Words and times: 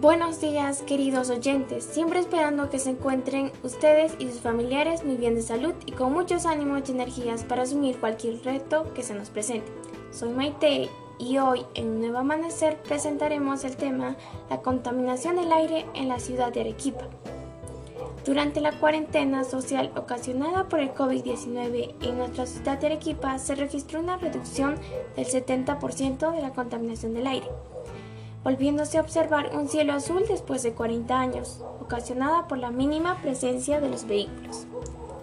Buenos 0.00 0.40
días 0.40 0.80
queridos 0.80 1.28
oyentes, 1.28 1.84
siempre 1.84 2.20
esperando 2.20 2.70
que 2.70 2.78
se 2.78 2.88
encuentren 2.88 3.52
ustedes 3.62 4.14
y 4.18 4.28
sus 4.28 4.40
familiares 4.40 5.04
muy 5.04 5.16
bien 5.18 5.34
de 5.34 5.42
salud 5.42 5.74
y 5.84 5.92
con 5.92 6.14
muchos 6.14 6.46
ánimos 6.46 6.88
y 6.88 6.92
energías 6.92 7.44
para 7.44 7.64
asumir 7.64 7.98
cualquier 8.00 8.42
reto 8.42 8.94
que 8.94 9.02
se 9.02 9.12
nos 9.12 9.28
presente. 9.28 9.70
Soy 10.10 10.30
Maite 10.30 10.88
y 11.18 11.36
hoy 11.36 11.66
en 11.74 11.88
un 11.88 12.00
nuevo 12.00 12.16
amanecer 12.16 12.78
presentaremos 12.78 13.62
el 13.64 13.76
tema 13.76 14.16
la 14.48 14.62
contaminación 14.62 15.36
del 15.36 15.52
aire 15.52 15.84
en 15.92 16.08
la 16.08 16.18
ciudad 16.18 16.50
de 16.50 16.62
Arequipa. 16.62 17.06
Durante 18.24 18.62
la 18.62 18.72
cuarentena 18.80 19.44
social 19.44 19.92
ocasionada 19.96 20.66
por 20.66 20.80
el 20.80 20.94
COVID-19 20.94 21.96
en 22.00 22.16
nuestra 22.16 22.46
ciudad 22.46 22.78
de 22.78 22.86
Arequipa 22.86 23.38
se 23.38 23.54
registró 23.54 24.00
una 24.00 24.16
reducción 24.16 24.76
del 25.14 25.26
70% 25.26 26.32
de 26.32 26.40
la 26.40 26.54
contaminación 26.54 27.12
del 27.12 27.26
aire 27.26 27.48
volviéndose 28.44 28.98
a 28.98 29.02
observar 29.02 29.50
un 29.54 29.68
cielo 29.68 29.92
azul 29.92 30.24
después 30.28 30.62
de 30.62 30.72
40 30.72 31.18
años, 31.18 31.62
ocasionada 31.80 32.48
por 32.48 32.58
la 32.58 32.70
mínima 32.70 33.16
presencia 33.20 33.80
de 33.80 33.90
los 33.90 34.06
vehículos. 34.06 34.66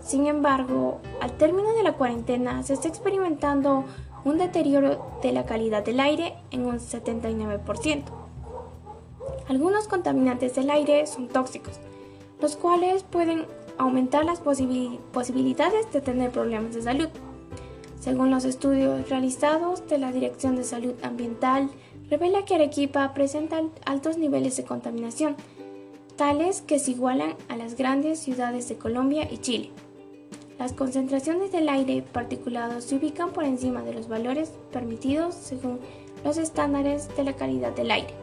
Sin 0.02 0.28
embargo, 0.28 1.00
al 1.20 1.36
término 1.38 1.74
de 1.74 1.84
la 1.84 1.94
cuarentena 1.94 2.64
se 2.64 2.74
está 2.74 2.88
experimentando 2.88 3.86
un 4.24 4.38
deterioro 4.38 5.06
de 5.22 5.32
la 5.32 5.46
calidad 5.46 5.84
del 5.84 6.00
aire 6.00 6.36
en 6.52 6.66
un 6.66 6.80
79%. 6.80 8.04
Algunos 9.48 9.88
contaminantes 9.88 10.56
del 10.56 10.70
aire 10.70 11.08
son 11.08 11.28
tóxicos, 11.28 11.80
los 12.40 12.56
cuales 12.56 13.04
pueden 13.04 13.46
aumentar 13.78 14.26
las 14.26 14.40
posibilidades 14.40 15.92
de 15.92 16.02
tener 16.02 16.32
problemas 16.32 16.74
de 16.74 16.82
salud. 16.82 17.10
Según 18.00 18.32
los 18.32 18.46
estudios 18.46 19.10
realizados 19.10 19.88
de 19.88 19.98
la 19.98 20.12
Dirección 20.12 20.56
de 20.56 20.64
Salud 20.64 20.94
Ambiental 21.04 21.70
revela 22.10 22.46
que 22.46 22.56
Arequipa 22.56 23.14
presenta 23.14 23.62
altos 23.86 24.18
niveles 24.18 24.58
de 24.58 24.64
contaminación, 24.64 25.36
tales 26.16 26.62
que 26.62 26.80
se 26.80 26.92
igualan 26.92 27.36
a 27.50 27.58
las 27.58 27.76
grandes 27.76 28.20
ciudades 28.20 28.70
de 28.70 28.78
Colombia 28.78 29.28
y 29.30 29.38
Chile. 29.38 29.72
Las 30.58 30.74
concentraciones 30.74 31.52
del 31.52 31.70
aire 31.70 32.02
particulado 32.02 32.82
se 32.82 32.96
ubican 32.96 33.32
por 33.32 33.44
encima 33.44 33.84
de 33.84 33.94
los 33.94 34.08
valores 34.08 34.52
permitidos 34.72 35.36
según 35.36 35.80
los 36.24 36.38
estándares 36.38 37.16
de 37.16 37.24
la 37.24 37.34
calidad 37.34 37.76
del 37.76 37.92
aire. 37.92 38.14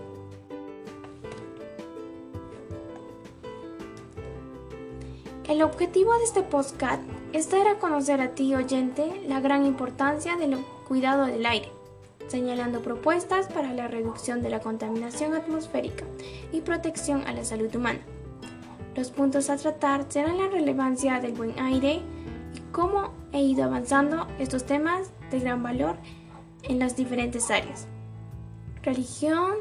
El 5.49 5.63
objetivo 5.63 6.13
de 6.15 6.25
este 6.25 6.43
podcast 6.43 7.03
es 7.33 7.51
dar 7.51 7.69
a 7.69 7.79
conocer 7.79 8.21
a 8.21 8.35
ti 8.35 8.55
oyente 8.55 9.23
la 9.29 9.41
gran 9.41 9.67
importancia 9.67 10.37
del 10.37 10.57
cuidado 10.89 11.27
del 11.27 11.47
aire 11.47 11.84
señalando 12.27 12.81
propuestas 12.81 13.47
para 13.49 13.73
la 13.73 13.89
reducción 13.89 14.43
de 14.43 14.51
la 14.51 14.61
contaminación 14.61 15.35
atmosférica 15.35 16.05
y 16.53 16.61
protección 16.61 17.27
a 17.27 17.33
la 17.33 17.45
salud 17.45 17.75
humana. 17.75 18.01
Los 18.97 19.11
puntos 19.11 19.51
a 19.51 19.57
tratar 19.57 20.07
serán 20.09 20.39
la 20.39 20.49
relevancia 20.49 21.21
del 21.21 21.33
buen 21.33 21.59
aire 21.59 22.01
y 22.55 22.61
cómo 22.73 23.13
he 23.33 23.43
ido 23.43 23.65
avanzando 23.65 24.27
estos 24.39 24.65
temas 24.65 25.11
de 25.31 25.41
gran 25.41 25.63
valor 25.63 25.97
en 26.63 26.79
las 26.79 26.97
diferentes 26.97 27.51
áreas. 27.51 27.87
Religión, 28.83 29.55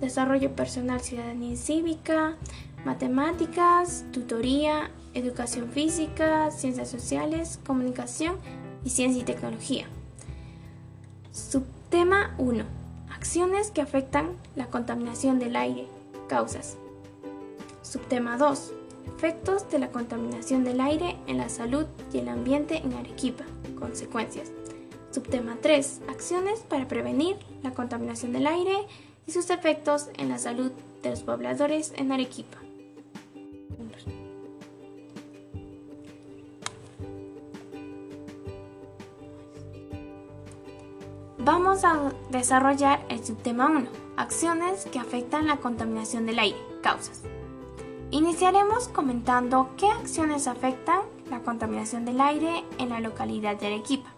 desarrollo 0.00 0.54
personal, 0.54 1.00
ciudadanía 1.00 1.56
cívica, 1.56 2.36
matemáticas, 2.84 4.04
tutoría, 4.12 4.90
educación 5.14 5.70
física, 5.70 6.50
ciencias 6.50 6.90
sociales, 6.90 7.60
comunicación 7.64 8.36
y 8.84 8.90
ciencia 8.90 9.22
y 9.22 9.24
tecnología. 9.24 9.86
Tema 11.94 12.34
1. 12.38 12.64
Acciones 13.14 13.70
que 13.70 13.80
afectan 13.80 14.32
la 14.56 14.66
contaminación 14.66 15.38
del 15.38 15.54
aire. 15.54 15.86
Causas. 16.28 16.76
Subtema 17.82 18.36
2. 18.36 18.72
Efectos 19.16 19.70
de 19.70 19.78
la 19.78 19.92
contaminación 19.92 20.64
del 20.64 20.80
aire 20.80 21.16
en 21.28 21.38
la 21.38 21.48
salud 21.48 21.86
y 22.12 22.18
el 22.18 22.28
ambiente 22.28 22.78
en 22.78 22.94
Arequipa. 22.94 23.44
Consecuencias. 23.78 24.50
Subtema 25.12 25.56
3. 25.62 26.00
Acciones 26.08 26.58
para 26.68 26.88
prevenir 26.88 27.36
la 27.62 27.70
contaminación 27.70 28.32
del 28.32 28.48
aire 28.48 28.74
y 29.28 29.30
sus 29.30 29.50
efectos 29.50 30.08
en 30.18 30.30
la 30.30 30.38
salud 30.38 30.72
de 31.04 31.10
los 31.10 31.22
pobladores 31.22 31.94
en 31.96 32.10
Arequipa. 32.10 32.58
Vamos 41.44 41.84
a 41.84 42.10
desarrollar 42.30 43.04
el 43.10 43.22
subtema 43.22 43.66
1, 43.66 43.86
acciones 44.16 44.86
que 44.86 44.98
afectan 44.98 45.46
la 45.46 45.58
contaminación 45.58 46.24
del 46.24 46.38
aire, 46.38 46.56
causas. 46.82 47.20
Iniciaremos 48.10 48.88
comentando 48.88 49.68
qué 49.76 49.90
acciones 49.90 50.48
afectan 50.48 51.00
la 51.28 51.40
contaminación 51.40 52.06
del 52.06 52.22
aire 52.22 52.64
en 52.78 52.88
la 52.88 53.00
localidad 53.00 53.56
de 53.56 53.66
Arequipa. 53.66 54.08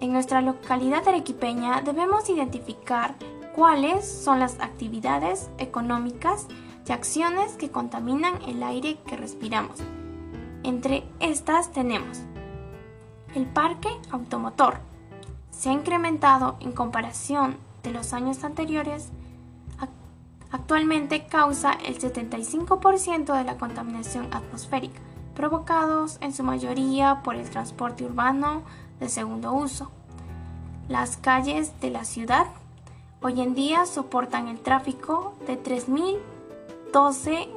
En 0.00 0.12
nuestra 0.12 0.42
localidad 0.42 1.08
arequipeña 1.08 1.80
debemos 1.80 2.28
identificar 2.28 3.14
cuáles 3.54 4.06
son 4.06 4.38
las 4.38 4.60
actividades 4.60 5.48
económicas 5.56 6.46
y 6.86 6.92
acciones 6.92 7.52
que 7.52 7.70
contaminan 7.70 8.42
el 8.42 8.62
aire 8.62 8.98
que 9.06 9.16
respiramos. 9.16 9.78
Entre 10.62 11.04
estas 11.20 11.72
tenemos 11.72 12.20
el 13.34 13.46
parque 13.46 13.88
automotor, 14.10 14.78
se 15.56 15.70
ha 15.70 15.72
incrementado 15.72 16.56
en 16.60 16.72
comparación 16.72 17.56
de 17.82 17.92
los 17.92 18.12
años 18.12 18.44
anteriores, 18.44 19.10
actualmente 20.50 21.26
causa 21.26 21.72
el 21.72 21.98
75% 21.98 23.36
de 23.36 23.44
la 23.44 23.56
contaminación 23.56 24.32
atmosférica, 24.32 25.00
provocados 25.34 26.18
en 26.20 26.32
su 26.32 26.42
mayoría 26.42 27.22
por 27.22 27.34
el 27.36 27.48
transporte 27.50 28.04
urbano 28.04 28.62
de 29.00 29.08
segundo 29.08 29.52
uso. 29.52 29.90
Las 30.88 31.16
calles 31.16 31.72
de 31.80 31.90
la 31.90 32.04
ciudad 32.04 32.46
hoy 33.20 33.40
en 33.40 33.54
día 33.54 33.86
soportan 33.86 34.48
el 34.48 34.60
tráfico 34.60 35.34
de 35.46 35.60
3.012 35.60 37.48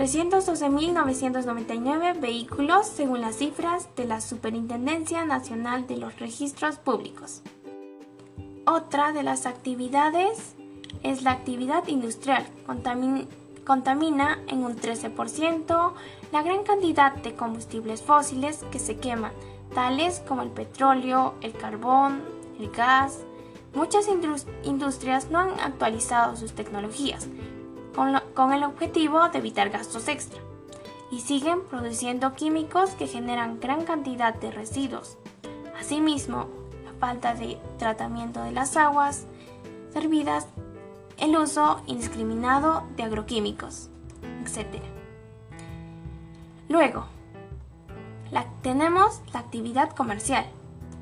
312.999 0.00 2.20
vehículos 2.20 2.86
según 2.86 3.20
las 3.20 3.36
cifras 3.36 3.94
de 3.96 4.06
la 4.06 4.22
Superintendencia 4.22 5.26
Nacional 5.26 5.86
de 5.86 5.98
los 5.98 6.18
Registros 6.18 6.78
Públicos. 6.78 7.42
Otra 8.64 9.12
de 9.12 9.22
las 9.22 9.44
actividades 9.44 10.54
es 11.02 11.22
la 11.22 11.32
actividad 11.32 11.86
industrial. 11.86 12.46
contamina 13.66 14.38
en 14.48 14.64
un 14.64 14.74
13% 14.74 15.92
la 16.32 16.42
gran 16.42 16.62
cantidad 16.62 17.14
de 17.16 17.34
combustibles 17.34 18.00
fósiles 18.00 18.64
que 18.72 18.78
se 18.78 18.96
queman, 18.96 19.32
tales 19.74 20.22
como 20.26 20.40
el 20.40 20.48
petróleo, 20.48 21.34
el 21.42 21.52
carbón, 21.52 22.22
el 22.58 22.70
gas. 22.70 23.18
Muchas 23.74 24.08
industrias 24.64 25.30
no 25.30 25.40
han 25.40 25.60
actualizado 25.60 26.36
sus 26.36 26.54
tecnologías, 26.54 27.28
con, 27.94 28.52
el 28.52 28.64
objetivo 28.64 29.28
de 29.28 29.38
evitar 29.38 29.70
gastos 29.70 30.08
extra 30.08 30.40
y 31.10 31.20
siguen 31.20 31.62
produciendo 31.68 32.34
químicos 32.34 32.90
que 32.90 33.06
generan 33.06 33.60
gran 33.60 33.84
cantidad 33.84 34.34
de 34.34 34.50
residuos. 34.50 35.18
Asimismo, 35.78 36.46
la 36.84 36.92
falta 36.98 37.34
de 37.34 37.58
tratamiento 37.78 38.42
de 38.42 38.52
las 38.52 38.76
aguas 38.76 39.26
servidas, 39.92 40.46
el 41.18 41.36
uso 41.36 41.82
indiscriminado 41.86 42.84
de 42.96 43.02
agroquímicos, 43.02 43.90
etc. 44.44 44.82
Luego, 46.68 47.06
tenemos 48.62 49.22
la 49.32 49.40
actividad 49.40 49.90
comercial. 49.90 50.46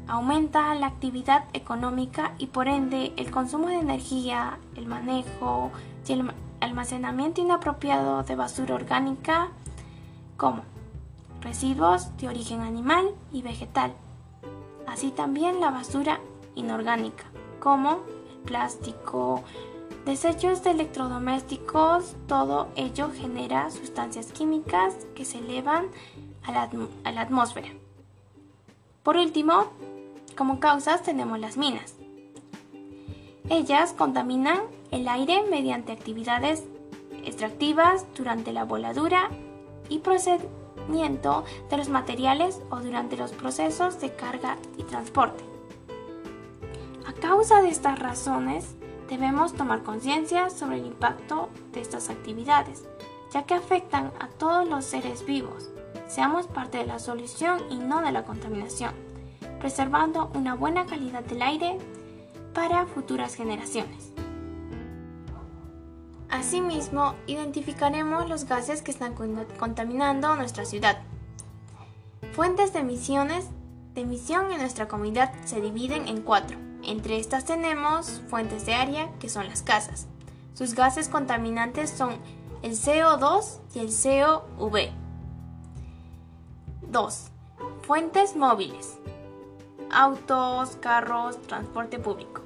Aumenta 0.06 0.74
la 0.74 0.86
actividad 0.86 1.44
económica 1.52 2.34
y 2.38 2.46
por 2.46 2.68
ende 2.68 3.12
el 3.16 3.30
consumo 3.30 3.68
de 3.68 3.80
energía, 3.80 4.58
el 4.76 4.86
manejo 4.86 5.70
y 6.06 6.12
el 6.12 6.30
almacenamiento 6.60 7.40
inapropiado 7.40 8.22
de 8.22 8.36
basura 8.36 8.74
orgánica 8.74 9.48
como 10.36 10.62
residuos 11.40 12.16
de 12.16 12.28
origen 12.28 12.60
animal 12.60 13.14
y 13.32 13.42
vegetal, 13.42 13.92
así 14.86 15.10
también 15.10 15.60
la 15.60 15.70
basura 15.70 16.20
inorgánica 16.54 17.24
como 17.60 18.00
el 18.30 18.38
plástico, 18.44 19.42
desechos 20.04 20.62
de 20.64 20.70
electrodomésticos, 20.70 22.16
todo 22.26 22.68
ello 22.76 23.10
genera 23.12 23.70
sustancias 23.70 24.32
químicas 24.32 24.94
que 25.14 25.24
se 25.24 25.38
elevan 25.38 25.86
a 26.44 26.52
la, 26.52 26.70
a 27.04 27.12
la 27.12 27.20
atmósfera. 27.20 27.68
Por 29.02 29.16
último, 29.16 29.66
como 30.36 30.60
causas 30.60 31.02
tenemos 31.02 31.38
las 31.38 31.56
minas. 31.56 31.94
Ellas 33.48 33.92
contaminan 33.92 34.60
el 34.90 35.08
aire 35.08 35.44
mediante 35.50 35.92
actividades 35.92 36.64
extractivas 37.24 38.06
durante 38.16 38.52
la 38.52 38.64
voladura 38.64 39.30
y 39.88 39.98
procedimiento 39.98 41.44
de 41.70 41.76
los 41.76 41.88
materiales 41.88 42.60
o 42.70 42.80
durante 42.80 43.16
los 43.16 43.32
procesos 43.32 44.00
de 44.00 44.14
carga 44.14 44.56
y 44.76 44.82
transporte. 44.84 45.44
A 47.06 47.12
causa 47.12 47.62
de 47.62 47.68
estas 47.68 47.98
razones, 47.98 48.76
Debemos 49.08 49.54
tomar 49.54 49.82
conciencia 49.84 50.50
sobre 50.50 50.76
el 50.76 50.86
impacto 50.86 51.48
de 51.72 51.80
estas 51.80 52.10
actividades, 52.10 52.84
ya 53.32 53.44
que 53.44 53.54
afectan 53.54 54.12
a 54.20 54.28
todos 54.28 54.68
los 54.68 54.84
seres 54.84 55.24
vivos. 55.24 55.70
Seamos 56.08 56.46
parte 56.46 56.78
de 56.78 56.86
la 56.86 56.98
solución 56.98 57.58
y 57.70 57.76
no 57.76 58.02
de 58.02 58.12
la 58.12 58.24
contaminación, 58.24 58.92
preservando 59.60 60.30
una 60.34 60.54
buena 60.54 60.84
calidad 60.84 61.24
del 61.24 61.40
aire 61.40 61.78
para 62.52 62.84
futuras 62.84 63.34
generaciones. 63.34 64.07
Asimismo, 66.30 67.14
identificaremos 67.26 68.28
los 68.28 68.44
gases 68.44 68.82
que 68.82 68.90
están 68.90 69.14
contaminando 69.58 70.36
nuestra 70.36 70.64
ciudad. 70.64 70.98
Fuentes 72.32 72.72
de 72.72 72.80
emisiones 72.80 73.46
de 73.94 74.02
emisión 74.02 74.52
en 74.52 74.60
nuestra 74.60 74.88
comunidad 74.88 75.32
se 75.44 75.60
dividen 75.60 76.06
en 76.06 76.22
cuatro. 76.22 76.58
Entre 76.84 77.18
estas 77.18 77.44
tenemos 77.44 78.22
fuentes 78.28 78.66
de 78.66 78.74
área, 78.74 79.10
que 79.18 79.28
son 79.28 79.48
las 79.48 79.62
casas. 79.62 80.06
Sus 80.54 80.74
gases 80.74 81.08
contaminantes 81.08 81.90
son 81.90 82.16
el 82.62 82.72
CO2 82.72 83.60
y 83.74 83.78
el 83.78 83.88
COV. 83.88 84.90
2. 86.82 87.24
Fuentes 87.82 88.36
móviles. 88.36 88.98
Autos, 89.90 90.76
carros, 90.80 91.40
transporte 91.42 91.98
público. 91.98 92.42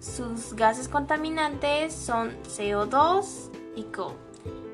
Sus 0.00 0.54
gases 0.54 0.88
contaminantes 0.88 1.92
son 1.92 2.30
CO2 2.44 3.50
y 3.76 3.82
CO, 3.82 4.14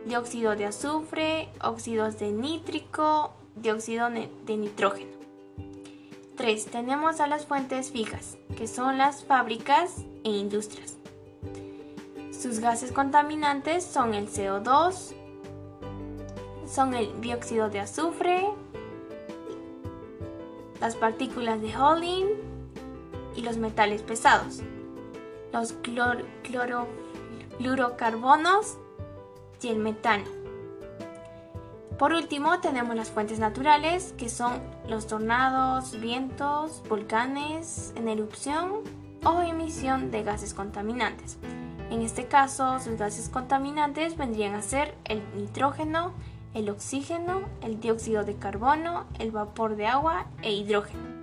dióxido 0.05 0.55
de 0.55 0.67
azufre, 0.67 1.49
óxidos 1.61 2.21
de 2.21 2.31
nítrico, 2.31 3.35
dióxido 3.57 4.09
de 4.09 4.57
nitrógeno. 4.57 5.11
3. 6.37 6.67
Tenemos 6.67 7.19
a 7.19 7.27
las 7.27 7.45
fuentes 7.45 7.91
fijas, 7.91 8.39
que 8.57 8.69
son 8.69 8.99
las 8.99 9.25
fábricas 9.25 9.97
e 10.23 10.31
industrias. 10.31 10.95
Sus 12.31 12.61
gases 12.61 12.93
contaminantes 12.93 13.83
son 13.85 14.15
el 14.15 14.29
CO2, 14.29 15.13
son 16.73 16.95
el 16.95 17.21
dióxido 17.21 17.69
de 17.69 17.81
azufre, 17.81 18.47
las 20.81 20.95
partículas 20.95 21.61
de 21.61 21.73
Hawley 21.73 22.27
y 23.35 23.43
los 23.43 23.57
metales 23.57 24.03
pesados 24.03 24.63
los 25.61 25.75
clorofluorocarbonos 26.43 28.79
y 29.63 29.69
el 29.69 29.79
metano. 29.79 30.25
Por 31.99 32.13
último, 32.13 32.61
tenemos 32.61 32.95
las 32.95 33.11
fuentes 33.11 33.39
naturales, 33.39 34.13
que 34.19 34.29
son 34.29 34.61
los 34.87 35.07
tornados, 35.07 35.99
vientos, 35.99 36.83
volcanes 36.89 37.95
en 37.97 38.09
erupción 38.09 38.83
o 39.25 39.41
emisión 39.41 40.11
de 40.11 40.23
gases 40.23 40.53
contaminantes. 40.53 41.39
En 41.91 42.03
este 42.03 42.27
caso, 42.27 42.79
sus 42.81 42.99
gases 42.99 43.31
contaminantes 43.31 44.19
vendrían 44.19 44.55
a 44.55 44.61
ser 44.61 44.95
el 45.07 45.23
nitrógeno, 45.37 46.13
el 46.53 46.69
oxígeno, 46.69 47.45
el 47.63 47.81
dióxido 47.81 48.25
de 48.25 48.37
carbono, 48.37 49.07
el 49.19 49.31
vapor 49.31 49.77
de 49.77 49.87
agua 49.87 50.27
e 50.43 50.53
hidrógeno. 50.53 51.16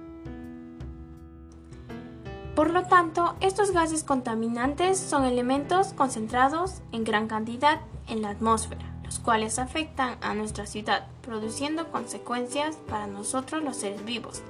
Por 2.55 2.69
lo 2.69 2.83
tanto, 2.83 3.35
estos 3.39 3.71
gases 3.71 4.03
contaminantes 4.03 4.99
son 4.99 5.25
elementos 5.25 5.93
concentrados 5.93 6.81
en 6.91 7.03
gran 7.03 7.27
cantidad 7.27 7.81
en 8.07 8.21
la 8.21 8.29
atmósfera, 8.29 8.85
los 9.03 9.17
cuales 9.17 9.57
afectan 9.57 10.17
a 10.21 10.35
nuestra 10.35 10.67
ciudad, 10.67 11.07
produciendo 11.23 11.91
consecuencias 11.91 12.75
para 12.87 13.07
nosotros 13.07 13.63
los 13.63 13.77
seres 13.77 14.05
vivos, 14.05 14.43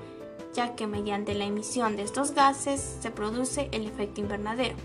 ya 0.53 0.75
que 0.75 0.85
mediante 0.85 1.33
la 1.33 1.45
emisión 1.45 1.95
de 1.95 2.03
estos 2.03 2.31
gases 2.31 2.97
se 3.00 3.09
produce 3.09 3.69
el 3.71 3.85
efecto 3.85 4.19
invernadero, 4.19 4.75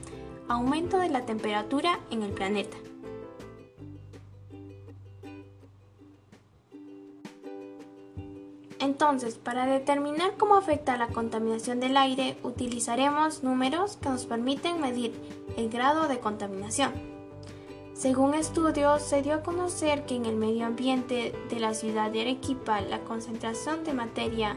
aumento 0.47 0.99
de 0.99 1.09
la 1.09 1.27
temperatura 1.27 1.99
en 2.13 2.23
el 2.23 2.31
planeta. 2.31 2.77
Entonces, 8.89 9.37
para 9.37 9.67
determinar 9.67 10.39
cómo 10.39 10.55
afecta 10.55 10.97
la 10.97 11.09
contaminación 11.09 11.79
del 11.79 11.99
aire, 11.99 12.39
utilizaremos 12.43 13.43
números 13.43 13.99
que 13.99 14.09
nos 14.09 14.25
permiten 14.25 14.81
medir 14.81 15.13
el 15.59 15.69
grado 15.69 16.09
de 16.09 16.21
contaminación. 16.21 16.93
Según 17.93 18.33
estudios, 18.33 19.03
se 19.03 19.21
dio 19.21 19.35
a 19.35 19.43
conocer 19.43 20.07
que 20.07 20.15
en 20.15 20.25
el 20.25 20.37
medio 20.37 20.65
ambiente 20.65 21.35
de 21.51 21.61
la 21.61 21.75
ciudad 21.75 22.11
de 22.11 22.23
Arequipa 22.23 22.81
la 22.81 23.01
concentración 23.01 23.85
de 23.85 23.93
materia 23.93 24.57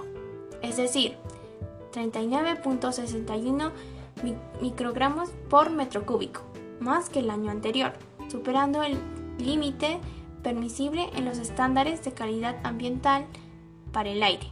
es 0.61 0.77
decir, 0.77 1.17
39.61 1.91 3.71
microgramos 4.61 5.29
por 5.49 5.69
metro 5.69 6.05
cúbico, 6.05 6.41
más 6.79 7.09
que 7.09 7.19
el 7.19 7.29
año 7.29 7.51
anterior, 7.51 7.93
superando 8.29 8.83
el 8.83 8.97
límite 9.37 9.99
permisible 10.43 11.09
en 11.15 11.25
los 11.25 11.37
estándares 11.37 12.03
de 12.03 12.13
calidad 12.13 12.55
ambiental 12.63 13.25
para 13.91 14.09
el 14.09 14.23
aire, 14.23 14.51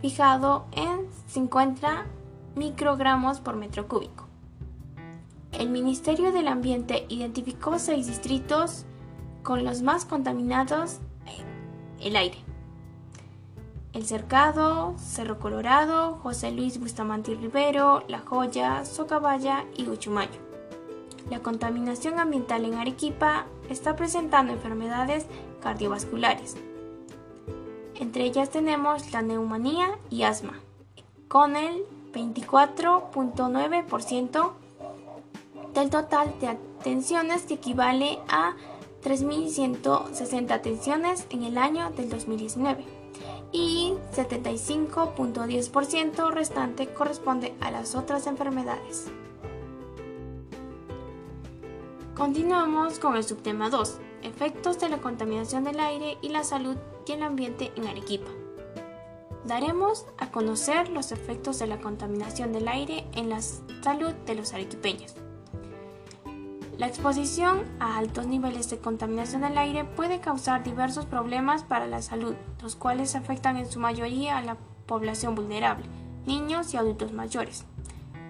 fijado 0.00 0.66
en 0.72 1.06
50 1.26 2.06
microgramos 2.54 3.40
por 3.40 3.56
metro 3.56 3.88
cúbico. 3.88 4.26
El 5.52 5.70
Ministerio 5.70 6.32
del 6.32 6.48
Ambiente 6.48 7.06
identificó 7.08 7.78
seis 7.78 8.06
distritos 8.06 8.84
con 9.42 9.64
los 9.64 9.82
más 9.82 10.04
contaminados 10.04 10.98
el 12.00 12.16
aire. 12.16 12.47
El 13.94 14.04
Cercado, 14.04 14.94
Cerro 14.98 15.38
Colorado, 15.38 16.18
José 16.22 16.52
Luis 16.52 16.78
Bustamante 16.78 17.34
Rivero, 17.34 18.04
La 18.06 18.18
Joya, 18.18 18.84
Socabaya 18.84 19.64
y 19.76 19.88
Uchumayo. 19.88 20.38
La 21.30 21.40
contaminación 21.40 22.20
ambiental 22.20 22.66
en 22.66 22.74
Arequipa 22.74 23.46
está 23.70 23.96
presentando 23.96 24.52
enfermedades 24.52 25.24
cardiovasculares. 25.62 26.58
Entre 27.94 28.24
ellas 28.24 28.50
tenemos 28.50 29.10
la 29.10 29.22
neumonía 29.22 29.98
y 30.10 30.24
asma, 30.24 30.60
con 31.28 31.56
el 31.56 31.82
24.9% 32.12 34.52
del 35.72 35.88
total 35.88 36.34
de 36.40 36.48
atenciones 36.48 37.44
que 37.44 37.54
equivale 37.54 38.18
a 38.28 38.54
3.160 39.02 40.50
atenciones 40.50 41.26
en 41.30 41.44
el 41.44 41.56
año 41.56 41.88
del 41.90 42.10
2019 42.10 42.97
y 43.52 43.94
75.10% 44.14 46.30
restante 46.30 46.92
corresponde 46.92 47.54
a 47.60 47.70
las 47.70 47.94
otras 47.94 48.26
enfermedades. 48.26 49.06
Continuamos 52.14 52.98
con 52.98 53.16
el 53.16 53.24
subtema 53.24 53.70
2, 53.70 53.98
efectos 54.22 54.78
de 54.80 54.88
la 54.88 54.98
contaminación 54.98 55.62
del 55.64 55.78
aire 55.78 56.16
y 56.20 56.30
la 56.30 56.42
salud 56.44 56.76
y 57.06 57.12
el 57.12 57.22
ambiente 57.22 57.70
en 57.76 57.86
Arequipa. 57.86 58.30
Daremos 59.44 60.04
a 60.18 60.30
conocer 60.30 60.90
los 60.90 61.12
efectos 61.12 61.60
de 61.60 61.68
la 61.68 61.80
contaminación 61.80 62.52
del 62.52 62.68
aire 62.68 63.06
en 63.14 63.30
la 63.30 63.40
salud 63.40 64.12
de 64.26 64.34
los 64.34 64.52
arequipeños. 64.52 65.14
La 66.78 66.86
exposición 66.86 67.64
a 67.80 67.98
altos 67.98 68.28
niveles 68.28 68.70
de 68.70 68.78
contaminación 68.78 69.42
del 69.42 69.58
aire 69.58 69.84
puede 69.84 70.20
causar 70.20 70.62
diversos 70.62 71.06
problemas 71.06 71.64
para 71.64 71.88
la 71.88 72.02
salud, 72.02 72.36
los 72.62 72.76
cuales 72.76 73.16
afectan 73.16 73.56
en 73.56 73.68
su 73.68 73.80
mayoría 73.80 74.38
a 74.38 74.42
la 74.42 74.56
población 74.86 75.34
vulnerable, 75.34 75.86
niños 76.24 76.72
y 76.72 76.76
adultos 76.76 77.12
mayores. 77.12 77.64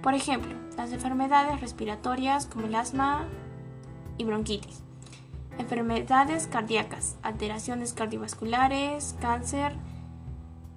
Por 0.02 0.14
ejemplo, 0.14 0.54
las 0.78 0.92
enfermedades 0.92 1.60
respiratorias 1.60 2.46
como 2.46 2.64
el 2.64 2.74
asma 2.74 3.26
y 4.16 4.24
bronquitis, 4.24 4.80
enfermedades 5.58 6.46
cardíacas, 6.46 7.18
alteraciones 7.20 7.92
cardiovasculares, 7.92 9.14
cáncer, 9.20 9.74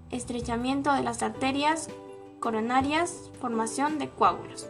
estrechamiento 0.09 0.91
de 0.91 1.03
las 1.03 1.23
arterias 1.23 1.87
coronarias, 2.41 3.31
formación 3.39 3.97
de 3.97 4.09
coágulos 4.09 4.67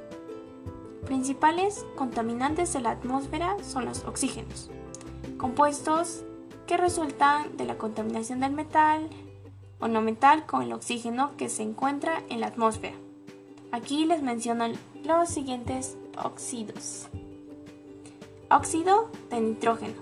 principales 1.05 1.85
contaminantes 1.95 2.73
de 2.73 2.81
la 2.81 2.91
atmósfera 2.91 3.57
son 3.63 3.85
los 3.85 4.03
oxígenos, 4.05 4.69
compuestos 5.37 6.23
que 6.67 6.77
resultan 6.77 7.57
de 7.57 7.65
la 7.65 7.77
contaminación 7.77 8.39
del 8.39 8.53
metal 8.53 9.09
o 9.79 9.87
no 9.87 10.01
metal 10.01 10.45
con 10.45 10.61
el 10.61 10.73
oxígeno 10.73 11.35
que 11.37 11.49
se 11.49 11.63
encuentra 11.63 12.23
en 12.29 12.39
la 12.39 12.47
atmósfera. 12.47 12.95
Aquí 13.71 14.05
les 14.05 14.21
menciono 14.21 14.65
los 15.03 15.29
siguientes 15.29 15.97
óxidos. 16.23 17.07
Óxido 18.49 19.09
de 19.29 19.41
nitrógeno. 19.41 19.95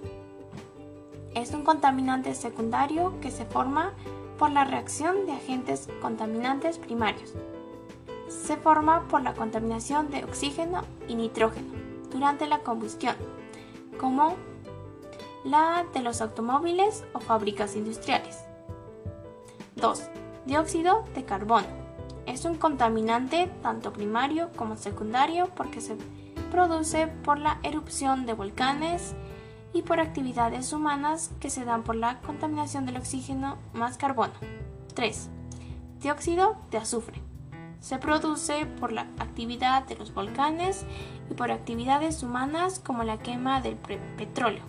Es 1.35 1.53
un 1.53 1.63
contaminante 1.63 2.33
secundario 2.33 3.19
que 3.21 3.31
se 3.31 3.45
forma 3.45 3.93
por 4.37 4.49
la 4.51 4.65
reacción 4.65 5.25
de 5.25 5.33
agentes 5.33 5.87
contaminantes 6.01 6.79
primarios 6.79 7.35
se 8.49 8.57
forma 8.57 9.07
por 9.09 9.21
la 9.21 9.35
contaminación 9.35 10.09
de 10.09 10.23
oxígeno 10.23 10.81
y 11.07 11.13
nitrógeno 11.13 11.67
durante 12.09 12.47
la 12.47 12.63
combustión, 12.63 13.15
como 13.99 14.37
la 15.43 15.85
de 15.93 16.01
los 16.01 16.19
automóviles 16.19 17.03
o 17.13 17.19
fábricas 17.19 17.75
industriales. 17.75 18.39
2. 19.75 20.01
Dióxido 20.47 21.05
de 21.13 21.25
carbono. 21.25 21.67
Es 22.25 22.43
un 22.43 22.55
contaminante 22.55 23.51
tanto 23.61 23.93
primario 23.93 24.49
como 24.55 24.77
secundario 24.77 25.51
porque 25.55 25.79
se 25.79 25.95
produce 26.49 27.05
por 27.05 27.37
la 27.37 27.59
erupción 27.61 28.25
de 28.25 28.33
volcanes 28.33 29.13
y 29.73 29.83
por 29.83 29.99
actividades 29.99 30.73
humanas 30.73 31.29
que 31.39 31.51
se 31.51 31.65
dan 31.65 31.83
por 31.83 31.95
la 31.95 32.19
contaminación 32.21 32.87
del 32.87 32.97
oxígeno 32.97 33.59
más 33.73 33.99
carbono. 33.99 34.33
3. 34.95 35.29
Dióxido 36.01 36.57
de 36.71 36.79
azufre. 36.79 37.28
Se 37.79 37.97
produce 37.97 38.65
por 38.65 38.91
la 38.91 39.07
actividad 39.19 39.83
de 39.87 39.95
los 39.95 40.13
volcanes 40.13 40.85
y 41.29 41.33
por 41.33 41.51
actividades 41.51 42.23
humanas 42.23 42.79
como 42.79 43.03
la 43.03 43.17
quema 43.17 43.61
del 43.61 43.75
petróleo. 43.75 44.63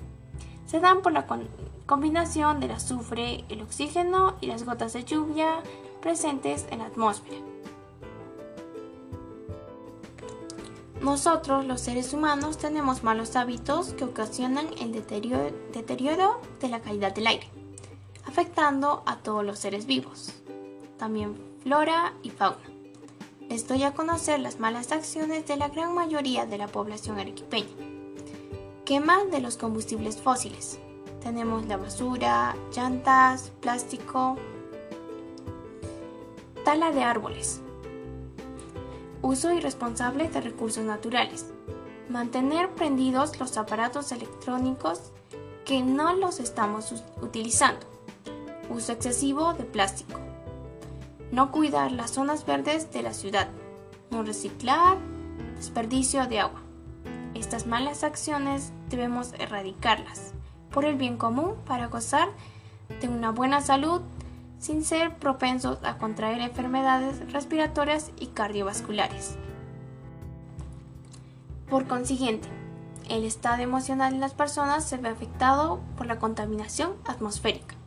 Se 0.67 0.81
dan 0.81 1.03
por 1.03 1.13
la 1.13 1.27
combinación 1.87 2.61
del 2.61 2.71
azufre, 2.71 3.45
el 3.49 3.63
oxígeno 3.63 4.37
y 4.41 4.47
las 4.47 4.65
gotas 4.65 4.93
de 4.93 5.05
lluvia 5.05 5.63
presentes 6.01 6.67
en 6.71 6.79
la 6.79 6.87
atmósfera. 6.87 7.37
Nosotros, 11.03 11.65
los 11.65 11.81
seres 11.81 12.13
humanos, 12.13 12.59
tenemos 12.59 13.03
malos 13.03 13.35
hábitos 13.35 13.95
que 13.95 14.05
ocasionan 14.05 14.67
el 14.81 14.93
deterioro, 14.93 16.41
de 16.61 16.69
la 16.69 16.81
calidad 16.81 17.15
del 17.15 17.27
aire, 17.27 17.49
afectando 18.27 19.03
a 19.07 19.17
todos 19.17 19.45
los 19.45 19.59
seres 19.59 19.87
vivos, 19.87 20.35
también 20.99 21.37
flora 21.63 22.13
y 22.23 22.29
fauna. 22.29 22.70
Les 23.51 23.67
doy 23.67 23.83
a 23.83 23.95
conocer 23.95 24.39
las 24.39 24.61
malas 24.61 24.93
acciones 24.93 25.45
de 25.49 25.57
la 25.57 25.69
gran 25.69 25.93
mayoría 25.93 26.47
de 26.47 26.57
la 26.57 26.69
población 26.69 27.19
arequipeña. 27.19 27.67
Quema 28.85 29.25
de 29.25 29.41
los 29.41 29.57
combustibles 29.57 30.19
fósiles. 30.19 30.79
Tenemos 31.21 31.67
la 31.67 31.77
basura, 31.77 32.55
llantas, 32.73 33.51
plástico, 33.61 34.37
tala 36.65 36.93
de 36.93 37.03
árboles, 37.03 37.61
Uso 39.21 39.53
irresponsable 39.53 40.29
de 40.29 40.41
recursos 40.41 40.85
naturales. 40.85 41.47
Mantener 42.09 42.71
prendidos 42.71 43.41
los 43.41 43.57
aparatos 43.57 44.13
electrónicos 44.13 45.11
que 45.65 45.83
no 45.83 46.15
los 46.15 46.39
estamos 46.39 46.95
utilizando. 47.21 47.85
Uso 48.71 48.93
excesivo 48.93 49.55
de 49.55 49.65
plástico. 49.65 50.30
No 51.33 51.53
cuidar 51.53 51.93
las 51.93 52.11
zonas 52.11 52.45
verdes 52.45 52.93
de 52.93 53.03
la 53.03 53.13
ciudad. 53.13 53.49
No 54.11 54.25
reciclar. 54.25 54.99
Desperdicio 55.55 56.27
de 56.27 56.41
agua. 56.41 56.61
Estas 57.35 57.67
malas 57.67 58.03
acciones 58.03 58.73
debemos 58.89 59.33
erradicarlas 59.39 60.33
por 60.73 60.85
el 60.85 60.97
bien 60.97 61.17
común 61.17 61.55
para 61.67 61.87
gozar 61.87 62.29
de 63.01 63.09
una 63.09 63.31
buena 63.31 63.61
salud 63.61 64.03
sin 64.59 64.85
ser 64.85 65.17
propensos 65.17 65.79
a 65.85 65.99
contraer 65.99 66.41
enfermedades 66.41 67.33
respiratorias 67.33 68.11
y 68.19 68.27
cardiovasculares. 68.29 69.37
Por 71.69 71.87
consiguiente, 71.87 72.49
el 73.09 73.25
estado 73.25 73.63
emocional 73.63 74.15
de 74.15 74.19
las 74.19 74.35
personas 74.35 74.85
se 74.85 74.97
ve 74.97 75.09
afectado 75.09 75.81
por 75.97 76.07
la 76.07 76.19
contaminación 76.19 76.93
atmosférica. 77.07 77.80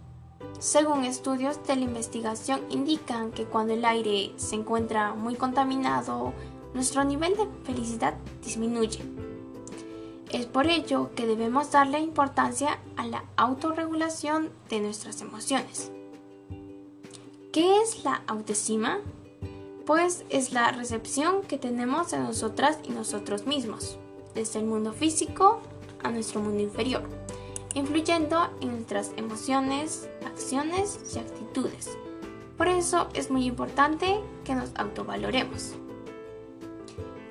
Según 0.60 1.04
estudios 1.04 1.60
de 1.68 1.76
la 1.76 1.84
investigación 1.84 2.62
indican 2.70 3.32
que 3.32 3.46
cuando 3.46 3.74
el 3.74 3.84
aire 3.86 4.32
se 4.38 4.56
encuentra 4.56 5.14
muy 5.14 5.36
contaminado, 5.36 6.34
nuestro 6.74 7.04
nivel 7.04 7.36
de 7.36 7.48
felicidad 7.64 8.16
disminuye. 8.44 9.00
Es 10.32 10.48
por 10.48 10.68
ello 10.68 11.12
que 11.16 11.28
debemos 11.28 11.72
darle 11.72 12.00
importancia 12.00 12.80
a 12.98 13.06
la 13.06 13.24
autorregulación 13.36 14.50
de 14.70 14.80
nuestras 14.80 15.22
emociones. 15.22 15.92
¿Qué 17.52 17.82
es 17.82 18.04
la 18.04 18.24
autoestima? 18.26 19.00
Pues 19.86 20.26
es 20.30 20.54
la 20.54 20.72
recepción 20.72 21.44
que 21.44 21.60
tenemos 21.60 22.10
de 22.10 22.18
nosotras 22.18 22.80
y 22.84 22.90
nosotros 22.90 23.46
mismos, 23.46 24.00
desde 24.34 24.60
el 24.60 24.66
mundo 24.66 24.92
físico 24.92 25.62
a 26.02 26.10
nuestro 26.10 26.42
mundo 26.42 26.64
inferior, 26.64 27.04
influyendo 27.74 28.50
en 28.62 28.72
nuestras 28.72 29.12
emociones, 29.18 30.10
acciones 30.26 31.00
y 31.16 31.20
actitudes. 31.20 31.98
Por 32.58 32.68
eso 32.68 33.10
es 33.14 33.32
muy 33.32 33.46
importante 33.46 34.20
que 34.44 34.56
nos 34.56 34.72
autovaloremos. 34.76 35.74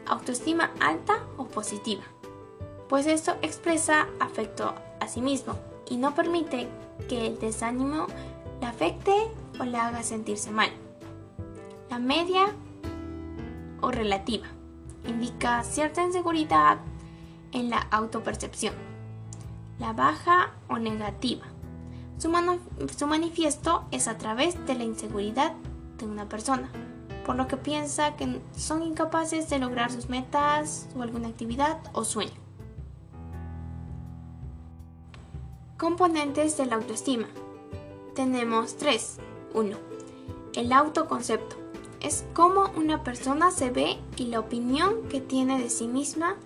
Autoestima 0.06 0.72
alta 0.80 1.24
o 1.36 1.46
positiva, 1.46 2.02
pues 2.88 3.06
esto 3.06 3.36
expresa 3.40 4.08
afecto 4.20 4.74
a 5.00 5.08
sí 5.08 5.20
mismo 5.20 5.58
y 5.88 5.96
no 5.96 6.14
permite 6.14 6.68
que 7.08 7.26
el 7.26 7.38
desánimo 7.38 8.06
le 8.60 8.66
afecte 8.66 9.12
o 9.58 9.64
le 9.64 9.78
haga 9.78 10.02
sentirse 10.02 10.50
mal. 10.50 10.70
La 11.88 11.98
media 11.98 12.46
o 13.80 13.90
relativa 13.90 14.46
indica 15.06 15.62
cierta 15.64 16.02
inseguridad 16.02 16.78
en 17.52 17.70
la 17.70 17.78
autopercepción. 17.90 18.91
La 19.82 19.92
baja 19.92 20.52
o 20.68 20.78
negativa. 20.78 21.42
Su, 22.16 22.30
su, 22.96 23.06
manifiesto 23.08 23.84
es 23.90 24.06
a 24.06 24.16
través 24.16 24.64
de 24.64 24.76
la 24.76 24.84
inseguridad 24.84 25.54
de 25.98 26.06
una 26.06 26.28
persona, 26.28 26.70
por 27.26 27.34
lo 27.34 27.48
que 27.48 27.56
piensa 27.56 28.14
que 28.14 28.40
son 28.56 28.84
incapaces 28.84 29.50
de 29.50 29.58
lograr 29.58 29.90
sus 29.90 30.08
metas 30.08 30.88
o 30.96 31.02
alguna 31.02 31.26
actividad 31.26 31.80
o 31.94 32.04
sueño. 32.04 32.30
Componentes 35.78 36.56
de 36.56 36.66
la 36.66 36.76
autoestima. 36.76 37.26
Tenemos 38.14 38.76
tres. 38.76 39.18
1. 39.52 39.76
El 40.54 40.72
autoconcepto. 40.72 41.56
Es 41.98 42.24
cómo 42.34 42.70
una 42.76 43.02
persona 43.02 43.50
se 43.50 43.70
ve 43.70 43.98
y 44.16 44.26
la 44.26 44.38
opinión 44.38 45.08
que 45.08 45.20
tiene 45.20 45.60
de 45.60 45.70
sí 45.70 45.88
misma 45.88 46.36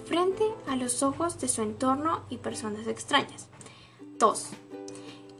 frente 0.00 0.44
a 0.66 0.76
los 0.76 1.02
ojos 1.02 1.40
de 1.40 1.48
su 1.48 1.62
entorno 1.62 2.22
y 2.30 2.38
personas 2.38 2.86
extrañas. 2.86 3.48
2. 4.18 4.46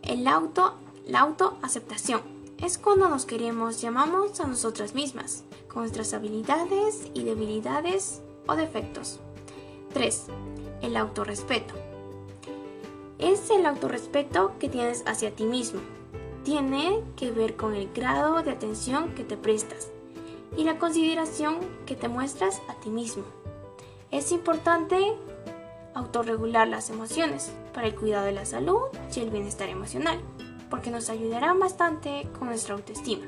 El 0.02 0.26
auto, 0.26 0.75
la 1.07 1.21
autoaceptación. 1.21 2.23
Es 2.59 2.79
cuando 2.79 3.09
nos 3.09 3.25
queremos, 3.25 3.81
llamamos 3.81 4.40
a 4.40 4.47
nosotras 4.47 4.95
mismas, 4.95 5.45
con 5.69 5.83
nuestras 5.83 6.12
habilidades 6.14 7.11
y 7.14 7.25
debilidades 7.25 8.21
o 8.47 8.55
defectos. 8.55 9.21
3. 9.95 10.26
El 10.83 10.97
autorrespeto. 10.97 11.75
Es 13.19 13.50
el 13.50 13.67
autorrespeto 13.67 14.52
que 14.59 14.69
tienes 14.69 15.02
hacia 15.07 15.35
ti 15.35 15.45
mismo, 15.45 15.81
tiene 16.45 17.02
que 17.17 17.31
ver 17.31 17.57
con 17.57 17.75
el 17.75 17.93
grado 17.93 18.43
de 18.43 18.50
atención 18.50 19.14
que 19.14 19.25
te 19.25 19.37
prestas 19.37 19.88
y 20.57 20.64
la 20.64 20.79
consideración 20.79 21.59
que 21.87 21.97
te 21.97 22.09
muestras 22.09 22.61
a 22.69 22.75
ti 22.81 22.90
mismo. 22.90 23.25
Es 24.11 24.33
importante 24.33 25.17
autorregular 25.95 26.69
las 26.69 26.90
emociones 26.90 27.52
para 27.73 27.87
el 27.87 27.95
cuidado 27.95 28.26
de 28.26 28.33
la 28.33 28.45
salud 28.45 28.83
y 29.14 29.21
el 29.21 29.31
bienestar 29.31 29.69
emocional, 29.69 30.21
porque 30.69 30.90
nos 30.90 31.11
ayudará 31.11 31.52
bastante 31.55 32.29
con 32.38 32.49
nuestra 32.49 32.75
autoestima. 32.75 33.26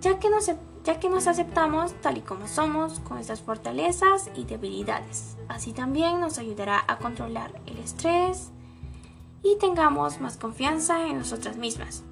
Ya 0.00 0.18
que, 0.18 0.30
nos, 0.30 0.50
ya 0.84 1.00
que 1.00 1.08
nos 1.08 1.26
aceptamos 1.26 1.94
tal 2.00 2.18
y 2.18 2.20
como 2.20 2.48
somos, 2.48 3.00
con 3.00 3.16
nuestras 3.16 3.40
fortalezas 3.40 4.30
y 4.36 4.44
debilidades. 4.44 5.36
Así 5.48 5.72
también 5.72 6.20
nos 6.20 6.38
ayudará 6.38 6.84
a 6.86 6.98
controlar 6.98 7.60
el 7.66 7.78
estrés, 7.78 8.52
y 9.46 9.56
tengamos 9.58 10.20
más 10.20 10.36
confianza 10.36 11.06
en 11.06 11.18
nosotras 11.18 11.56
mismas, 11.56 12.02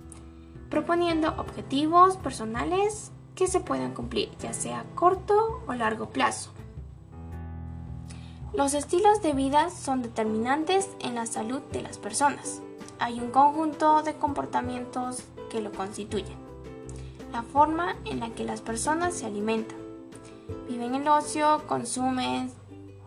proponiendo 0.71 1.35
objetivos 1.37 2.17
personales 2.17 3.11
que 3.35 3.49
se 3.49 3.61
puedan 3.61 3.93
cumplir, 3.93 4.31
ya 4.39 4.53
sea 4.53 4.81
a 4.81 4.95
corto 4.95 5.63
o 5.67 5.75
largo 5.75 6.11
plazo. 6.11 6.54
Los 8.57 8.73
estilos 8.75 9.21
de 9.21 9.33
vida 9.33 9.69
son 9.69 10.01
determinantes 10.01 10.89
en 11.01 11.17
la 11.17 11.27
salud 11.27 11.61
de 11.73 11.83
las 11.83 11.99
personas. 11.99 12.63
Hay 13.01 13.19
un 13.19 13.33
conjunto 13.33 14.05
de 14.05 14.15
comportamientos 14.15 15.25
que 15.51 15.61
lo 15.61 15.73
constituyen. 15.73 16.39
La 17.33 17.43
forma 17.43 17.97
en 18.05 18.21
la 18.21 18.31
que 18.31 18.45
las 18.45 18.61
personas 18.61 19.15
se 19.15 19.27
alimentan. 19.27 19.77
Viven 20.69 20.95
en 20.95 21.09
ocio, 21.09 21.65
consumen, 21.67 22.49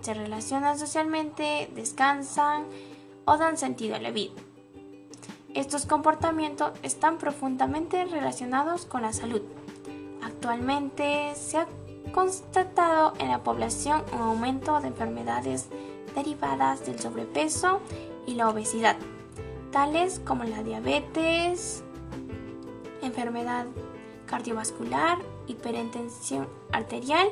se 0.02 0.14
relacionan 0.14 0.78
socialmente, 0.78 1.72
descansan, 1.74 2.66
o 3.24 3.38
dan 3.38 3.58
sentido 3.58 3.96
a 3.96 4.00
la 4.00 4.12
vida. 4.12 4.34
Estos 5.54 5.86
comportamientos 5.86 6.74
están 6.84 7.18
profundamente 7.18 8.04
relacionados 8.04 8.86
con 8.86 9.02
la 9.02 9.14
salud. 9.14 9.44
Actualmente 10.22 11.34
se 11.36 11.60
ha 11.60 11.68
constatado 12.12 13.14
en 13.20 13.30
la 13.30 13.44
población 13.44 14.04
un 14.14 14.22
aumento 14.22 14.80
de 14.80 14.88
enfermedades 14.88 15.68
derivadas 16.16 16.86
del 16.86 17.00
sobrepeso 17.00 17.82
y 18.26 18.36
la 18.36 18.50
obesidad, 18.50 18.98
tales 19.72 20.22
como 20.26 20.44
la 20.44 20.64
diabetes, 20.64 21.84
enfermedad 23.02 23.66
cardiovascular, 24.26 25.20
hipertensión 25.48 26.48
arterial 26.72 27.30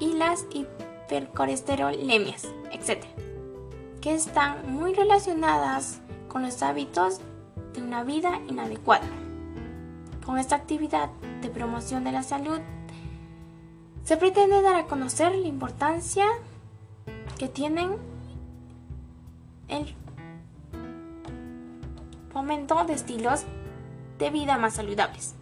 y 0.00 0.12
las 0.14 0.46
hipercolesterolemias, 0.50 2.48
etc 2.72 3.04
que 4.06 4.14
están 4.14 4.72
muy 4.72 4.94
relacionadas 4.94 5.98
con 6.28 6.42
los 6.42 6.62
hábitos 6.62 7.18
de 7.74 7.82
una 7.82 8.04
vida 8.04 8.40
inadecuada. 8.48 9.04
Con 10.24 10.38
esta 10.38 10.54
actividad 10.54 11.10
de 11.42 11.48
promoción 11.48 12.04
de 12.04 12.12
la 12.12 12.22
salud 12.22 12.60
se 14.06 14.16
pretende 14.16 14.62
dar 14.62 14.76
a 14.76 14.86
conocer 14.86 15.34
la 15.34 15.48
importancia 15.48 16.26
que 17.38 17.48
tienen 17.48 17.96
el 19.66 19.96
fomento 22.32 22.84
de 22.84 22.92
estilos 22.92 23.42
de 24.20 24.30
vida 24.30 24.58
más 24.58 24.74
saludables. 24.74 25.34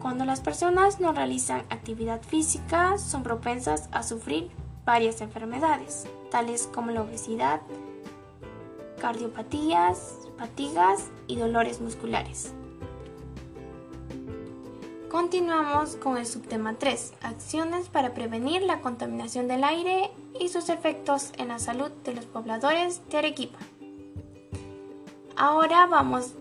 Cuando 0.00 0.24
las 0.24 0.40
personas 0.40 1.00
no 1.00 1.12
realizan 1.12 1.66
actividad 1.68 2.22
física 2.22 2.96
son 2.96 3.22
propensas 3.22 3.90
a 3.92 4.02
sufrir 4.02 4.50
varias 4.86 5.20
enfermedades, 5.20 6.06
tales 6.30 6.66
como 6.72 6.92
la 6.92 7.02
obesidad, 7.02 7.60
cardiopatías, 9.02 10.16
fatigas 10.38 11.10
y 11.26 11.36
dolores 11.36 11.82
musculares. 11.82 12.54
Continuamos 15.12 15.96
con 15.96 16.16
el 16.16 16.24
subtema 16.24 16.72
3, 16.78 17.12
acciones 17.20 17.90
para 17.90 18.14
prevenir 18.14 18.62
la 18.62 18.80
contaminación 18.80 19.46
del 19.46 19.62
aire 19.62 20.10
y 20.40 20.48
sus 20.48 20.70
efectos 20.70 21.32
en 21.36 21.48
la 21.48 21.58
salud 21.58 21.90
de 22.02 22.14
los 22.14 22.24
pobladores 22.24 23.02
de 23.10 23.18
Arequipa. 23.18 23.58
Ahora 25.36 25.84
vamos 25.84 26.32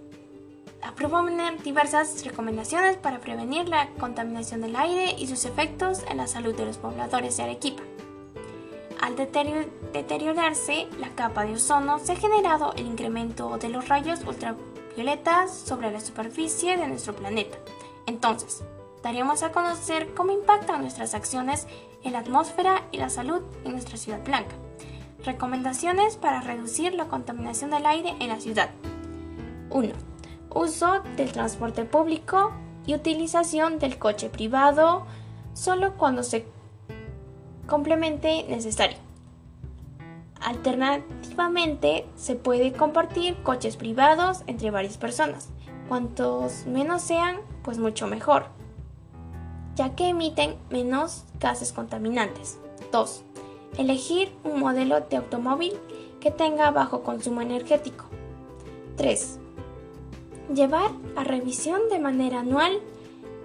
a 0.82 0.96
proponer 0.96 1.62
diversas 1.62 2.24
recomendaciones 2.24 2.96
para 2.96 3.20
prevenir 3.20 3.68
la 3.68 3.90
contaminación 4.00 4.62
del 4.62 4.78
aire 4.78 5.18
y 5.20 5.28
sus 5.28 5.44
efectos 5.44 6.06
en 6.10 6.16
la 6.16 6.28
salud 6.28 6.56
de 6.56 6.66
los 6.66 6.78
pobladores 6.78 7.36
de 7.36 7.44
Arequipa. 7.44 7.84
Al 9.02 9.18
deteriorarse 9.18 10.88
la 10.98 11.10
capa 11.10 11.44
de 11.44 11.56
ozono, 11.56 12.00
se 12.00 12.14
ha 12.14 12.16
generado 12.16 12.72
el 12.78 12.88
incremento 12.88 13.58
de 13.58 13.68
los 13.68 13.90
rayos 13.90 14.22
ultravioletas 14.26 15.54
sobre 15.54 15.92
la 15.92 16.00
superficie 16.00 16.78
de 16.78 16.88
nuestro 16.88 17.14
planeta 17.14 17.58
entonces, 18.12 18.64
daríamos 19.04 19.42
a 19.42 19.52
conocer 19.52 20.14
cómo 20.14 20.32
impactan 20.32 20.82
nuestras 20.82 21.14
acciones 21.14 21.68
en 22.04 22.14
la 22.14 22.20
atmósfera 22.20 22.84
y 22.92 22.98
la 22.98 23.10
salud 23.10 23.42
en 23.64 23.72
nuestra 23.72 23.98
ciudad 23.98 24.24
blanca. 24.24 24.56
Recomendaciones 25.24 26.18
para 26.18 26.42
reducir 26.42 26.94
la 26.94 27.06
contaminación 27.06 27.72
del 27.72 27.86
aire 27.86 28.16
en 28.20 28.28
la 28.28 28.40
ciudad. 28.40 28.70
1. 29.70 29.94
Uso 30.54 31.02
del 31.16 31.32
transporte 31.32 31.86
público 31.86 32.52
y 32.86 32.96
utilización 32.96 33.80
del 33.80 33.98
coche 33.98 34.30
privado 34.30 35.06
solo 35.54 35.94
cuando 35.94 36.24
se 36.24 36.46
complemente 37.68 38.46
necesario. 38.50 38.98
Alternativamente, 40.42 42.08
se 42.16 42.36
puede 42.36 42.74
compartir 42.74 43.42
coches 43.44 43.78
privados 43.78 44.42
entre 44.48 44.72
varias 44.72 44.98
personas. 44.98 45.50
Cuantos 45.88 46.66
menos 46.66 47.04
sean, 47.04 47.38
pues 47.64 47.78
mucho 47.78 48.08
mejor, 48.08 48.46
ya 49.76 49.96
que 49.96 50.10
emiten 50.10 50.56
menos 50.70 51.26
gases 51.40 51.74
contaminantes. 51.74 52.60
2. 52.92 53.24
Elegir 53.78 54.32
un 54.44 54.60
modelo 54.60 55.02
de 55.02 55.18
automóvil 55.18 55.74
que 56.20 56.32
tenga 56.32 56.72
bajo 56.72 57.04
consumo 57.04 57.42
energético. 57.42 58.06
3. 58.98 59.40
Llevar 60.54 60.92
a 61.16 61.24
revisión 61.24 61.82
de 61.90 62.00
manera 62.00 62.42
anual 62.42 62.80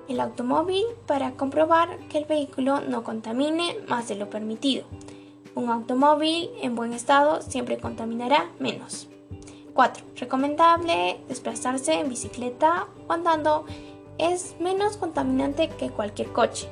el 0.08 0.20
automóvil 0.20 0.85
para 1.06 1.32
comprobar 1.32 1.99
que 2.08 2.18
el 2.18 2.25
vehículo 2.25 2.80
no 2.80 3.02
contamine 3.02 3.76
más 3.88 4.08
de 4.08 4.17
lo 4.17 4.30
permitido. 4.30 4.84
Un 5.54 5.71
automóvil 5.71 6.50
en 6.60 6.75
buen 6.75 6.93
estado 6.93 7.40
siempre 7.43 7.78
contaminará 7.78 8.50
menos. 8.58 9.08
4. 9.73 10.04
Recomendable 10.17 11.21
desplazarse 11.28 11.95
en 11.95 12.08
bicicleta 12.08 12.88
o 13.08 13.12
andando 13.12 13.67
es 14.18 14.56
menos 14.60 14.96
contaminante 14.96 15.68
que 15.68 15.90
cualquier 15.90 16.32
coche. 16.32 16.68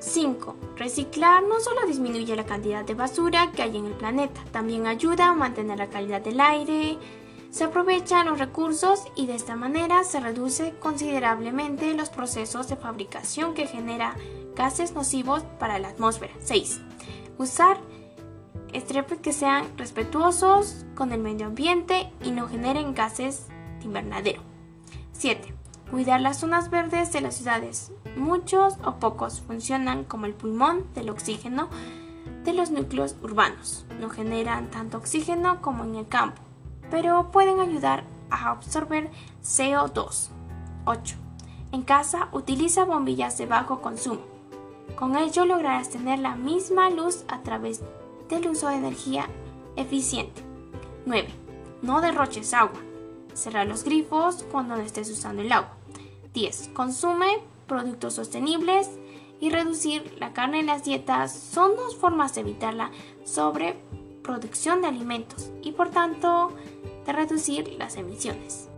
5. 0.00 0.56
Reciclar 0.76 1.42
no 1.42 1.60
solo 1.60 1.86
disminuye 1.86 2.34
la 2.34 2.46
cantidad 2.46 2.84
de 2.84 2.94
basura 2.94 3.52
que 3.52 3.62
hay 3.62 3.76
en 3.76 3.86
el 3.86 3.92
planeta, 3.92 4.40
también 4.50 4.86
ayuda 4.86 5.28
a 5.28 5.34
mantener 5.34 5.78
la 5.78 5.90
calidad 5.90 6.22
del 6.22 6.40
aire, 6.40 6.98
se 7.50 7.64
aprovechan 7.64 8.26
los 8.26 8.38
recursos 8.38 9.04
y 9.16 9.26
de 9.26 9.34
esta 9.34 9.56
manera 9.56 10.04
se 10.04 10.20
reduce 10.20 10.72
considerablemente 10.78 11.94
los 11.94 12.08
procesos 12.08 12.68
de 12.68 12.76
fabricación 12.76 13.54
que 13.54 13.66
genera 13.66 14.16
gases 14.54 14.94
nocivos 14.94 15.42
para 15.58 15.78
la 15.78 15.88
atmósfera. 15.88 16.32
6. 16.40 16.80
Usar 17.38 17.78
estrepes 18.72 19.18
que 19.18 19.32
sean 19.32 19.66
respetuosos 19.76 20.86
con 20.94 21.12
el 21.12 21.20
medio 21.20 21.46
ambiente 21.46 22.12
y 22.24 22.30
no 22.30 22.48
generen 22.48 22.94
gases 22.94 23.48
de 23.80 23.86
invernadero. 23.86 24.49
7. 25.20 25.52
Cuidar 25.90 26.22
las 26.22 26.38
zonas 26.38 26.70
verdes 26.70 27.12
de 27.12 27.20
las 27.20 27.34
ciudades. 27.34 27.92
Muchos 28.16 28.78
o 28.86 28.94
pocos 28.94 29.42
funcionan 29.42 30.04
como 30.04 30.24
el 30.24 30.32
pulmón 30.32 30.86
del 30.94 31.10
oxígeno 31.10 31.68
de 32.42 32.54
los 32.54 32.70
núcleos 32.70 33.16
urbanos. 33.22 33.84
No 34.00 34.08
generan 34.08 34.70
tanto 34.70 34.96
oxígeno 34.96 35.60
como 35.60 35.84
en 35.84 35.96
el 35.96 36.08
campo, 36.08 36.40
pero 36.90 37.30
pueden 37.32 37.60
ayudar 37.60 38.04
a 38.30 38.48
absorber 38.48 39.10
CO2. 39.42 40.30
8. 40.86 41.16
En 41.72 41.82
casa 41.82 42.28
utiliza 42.32 42.86
bombillas 42.86 43.36
de 43.36 43.44
bajo 43.44 43.82
consumo. 43.82 44.22
Con 44.96 45.16
ello 45.16 45.44
lograrás 45.44 45.90
tener 45.90 46.20
la 46.20 46.34
misma 46.34 46.88
luz 46.88 47.26
a 47.28 47.42
través 47.42 47.82
del 48.30 48.48
uso 48.48 48.68
de 48.68 48.76
energía 48.76 49.26
eficiente. 49.76 50.42
9. 51.04 51.28
No 51.82 52.00
derroches 52.00 52.54
agua. 52.54 52.80
Cerrar 53.34 53.66
los 53.66 53.84
grifos 53.84 54.44
cuando 54.50 54.76
no 54.76 54.82
estés 54.82 55.10
usando 55.10 55.42
el 55.42 55.52
agua. 55.52 55.76
10. 56.34 56.70
Consume 56.74 57.38
productos 57.66 58.14
sostenibles 58.14 58.88
y 59.40 59.50
reducir 59.50 60.16
la 60.18 60.32
carne 60.32 60.60
en 60.60 60.66
las 60.66 60.84
dietas 60.84 61.32
son 61.32 61.76
dos 61.76 61.96
formas 61.96 62.34
de 62.34 62.42
evitar 62.42 62.74
la 62.74 62.90
sobreproducción 63.24 64.82
de 64.82 64.88
alimentos 64.88 65.50
y 65.62 65.72
por 65.72 65.90
tanto 65.90 66.52
de 67.06 67.12
reducir 67.12 67.74
las 67.78 67.96
emisiones. 67.96 68.68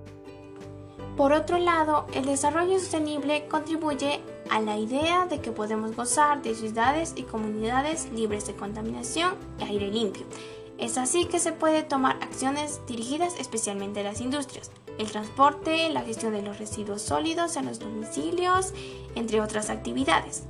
Por 1.17 1.33
otro 1.33 1.59
lado, 1.59 2.07
el 2.15 2.25
desarrollo 2.25 2.79
sostenible 2.79 3.47
contribuye 3.49 4.21
a 4.51 4.61
la 4.61 4.79
idea 4.79 5.27
de 5.27 5.41
que 5.41 5.53
podemos 5.53 5.95
gozar 5.95 6.43
de 6.43 6.55
ciudades 6.55 7.13
y 7.17 7.25
comunidades 7.25 8.11
libres 8.13 8.47
de 8.47 8.55
contaminación 8.55 9.35
y 9.61 9.65
aire 9.65 9.91
limpio, 9.91 10.25
es 10.79 10.99
así 10.99 11.27
que 11.27 11.39
se 11.39 11.53
puede 11.53 11.83
tomar 11.83 12.17
acciones 12.23 12.81
dirigidas 12.87 13.35
especialmente 13.39 14.01
a 14.01 14.05
las 14.05 14.21
industrias, 14.21 14.71
el 14.99 15.11
transporte, 15.11 15.89
la 15.91 16.03
gestión 16.03 16.33
de 16.33 16.43
los 16.43 16.59
residuos 16.59 17.03
sólidos 17.03 17.57
en 17.57 17.67
los 17.67 17.79
domicilios, 17.79 18.75
entre 19.15 19.41
otras 19.41 19.71
actividades, 19.71 20.45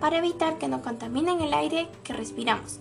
para 0.00 0.18
evitar 0.18 0.58
que 0.58 0.68
no 0.68 0.82
contaminen 0.82 1.40
el 1.40 1.54
aire 1.54 1.88
que 2.04 2.12
respiramos. 2.12 2.80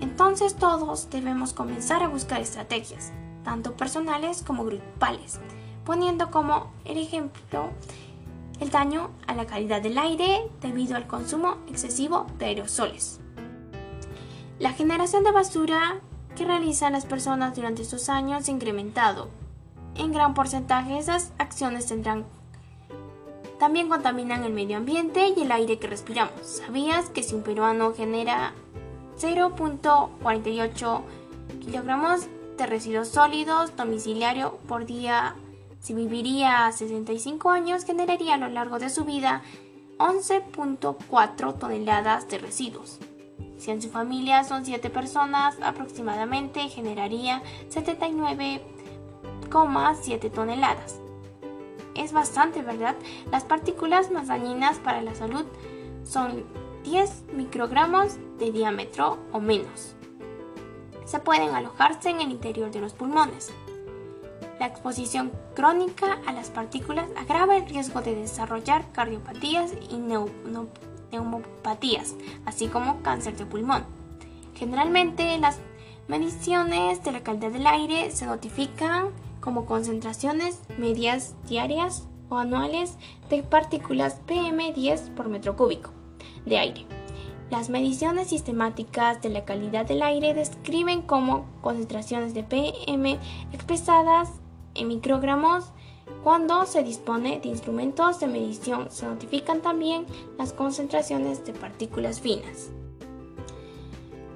Entonces 0.00 0.56
todos 0.56 1.10
debemos 1.10 1.52
comenzar 1.52 2.02
a 2.02 2.08
buscar 2.08 2.40
estrategias, 2.40 3.12
tanto 3.44 3.76
personales 3.76 4.42
como 4.42 4.64
grupales, 4.64 5.40
poniendo 5.84 6.30
como 6.30 6.72
el 6.84 6.98
ejemplo 6.98 7.70
el 8.60 8.70
daño 8.70 9.10
a 9.26 9.34
la 9.34 9.46
calidad 9.46 9.80
del 9.82 9.98
aire 9.98 10.42
debido 10.60 10.96
al 10.96 11.06
consumo 11.06 11.56
excesivo 11.66 12.26
de 12.38 12.46
aerosoles. 12.46 13.20
La 14.60 14.72
generación 14.72 15.24
de 15.24 15.32
basura 15.32 16.00
que 16.36 16.44
realizan 16.44 16.92
las 16.92 17.06
personas 17.06 17.56
durante 17.56 17.80
estos 17.80 18.10
años 18.10 18.46
ha 18.46 18.50
incrementado. 18.50 19.28
En 19.94 20.12
gran 20.12 20.34
porcentaje 20.34 20.98
esas 20.98 21.32
acciones 21.38 21.86
tendrán 21.86 22.26
también 23.58 23.88
contaminan 23.88 24.44
el 24.44 24.52
medio 24.52 24.76
ambiente 24.76 25.32
y 25.34 25.40
el 25.40 25.50
aire 25.50 25.78
que 25.78 25.86
respiramos. 25.86 26.34
¿Sabías 26.42 27.08
que 27.08 27.22
si 27.22 27.34
un 27.34 27.42
peruano 27.42 27.94
genera 27.94 28.52
0.48 29.18 31.00
kilogramos 31.60 32.26
de 32.58 32.66
residuos 32.66 33.08
sólidos 33.08 33.74
domiciliario 33.76 34.58
por 34.68 34.84
día, 34.84 35.36
si 35.80 35.94
viviría 35.94 36.70
65 36.70 37.48
años, 37.48 37.86
generaría 37.86 38.34
a 38.34 38.38
lo 38.38 38.48
largo 38.48 38.78
de 38.78 38.90
su 38.90 39.06
vida 39.06 39.40
11.4 39.96 41.58
toneladas 41.58 42.28
de 42.28 42.36
residuos? 42.36 42.98
Si 43.60 43.70
en 43.70 43.80
su 43.82 43.90
familia 43.90 44.42
son 44.42 44.64
7 44.64 44.88
personas, 44.88 45.58
aproximadamente 45.62 46.70
generaría 46.70 47.42
79,7 47.68 50.32
toneladas. 50.32 50.98
Es 51.94 52.14
bastante, 52.14 52.62
¿verdad? 52.62 52.96
Las 53.30 53.44
partículas 53.44 54.10
más 54.10 54.28
dañinas 54.28 54.78
para 54.78 55.02
la 55.02 55.14
salud 55.14 55.44
son 56.04 56.46
10 56.84 57.24
microgramos 57.34 58.16
de 58.38 58.50
diámetro 58.50 59.18
o 59.30 59.40
menos. 59.40 59.94
Se 61.04 61.18
pueden 61.18 61.54
alojarse 61.54 62.08
en 62.08 62.22
el 62.22 62.30
interior 62.30 62.70
de 62.70 62.80
los 62.80 62.94
pulmones. 62.94 63.52
La 64.58 64.68
exposición 64.68 65.32
crónica 65.54 66.18
a 66.26 66.32
las 66.32 66.48
partículas 66.48 67.10
agrava 67.14 67.58
el 67.58 67.66
riesgo 67.66 68.00
de 68.00 68.14
desarrollar 68.14 68.90
cardiopatías 68.92 69.74
y 69.90 69.98
neumopatías 69.98 70.89
neumopatías, 71.12 72.14
así 72.44 72.68
como 72.68 73.02
cáncer 73.02 73.36
de 73.36 73.46
pulmón. 73.46 73.84
Generalmente 74.54 75.38
las 75.38 75.58
mediciones 76.08 77.02
de 77.04 77.12
la 77.12 77.20
calidad 77.22 77.50
del 77.50 77.66
aire 77.66 78.10
se 78.10 78.26
notifican 78.26 79.08
como 79.40 79.64
concentraciones 79.64 80.58
medias 80.78 81.34
diarias 81.48 82.06
o 82.28 82.36
anuales 82.36 82.96
de 83.28 83.42
partículas 83.42 84.20
PM10 84.26 85.14
por 85.14 85.28
metro 85.28 85.56
cúbico 85.56 85.90
de 86.46 86.58
aire. 86.58 86.86
Las 87.50 87.68
mediciones 87.68 88.28
sistemáticas 88.28 89.20
de 89.22 89.28
la 89.28 89.44
calidad 89.44 89.84
del 89.84 90.02
aire 90.02 90.34
describen 90.34 91.02
como 91.02 91.46
concentraciones 91.62 92.32
de 92.32 92.44
PM 92.44 93.18
expresadas 93.52 94.30
en 94.74 94.88
microgramos 94.88 95.72
cuando 96.22 96.66
se 96.66 96.82
dispone 96.82 97.40
de 97.40 97.48
instrumentos 97.48 98.20
de 98.20 98.26
medición. 98.26 98.90
Se 98.90 99.06
notifican 99.06 99.60
también 99.60 100.06
las 100.38 100.52
concentraciones 100.52 101.44
de 101.44 101.52
partículas 101.52 102.20
finas. 102.20 102.70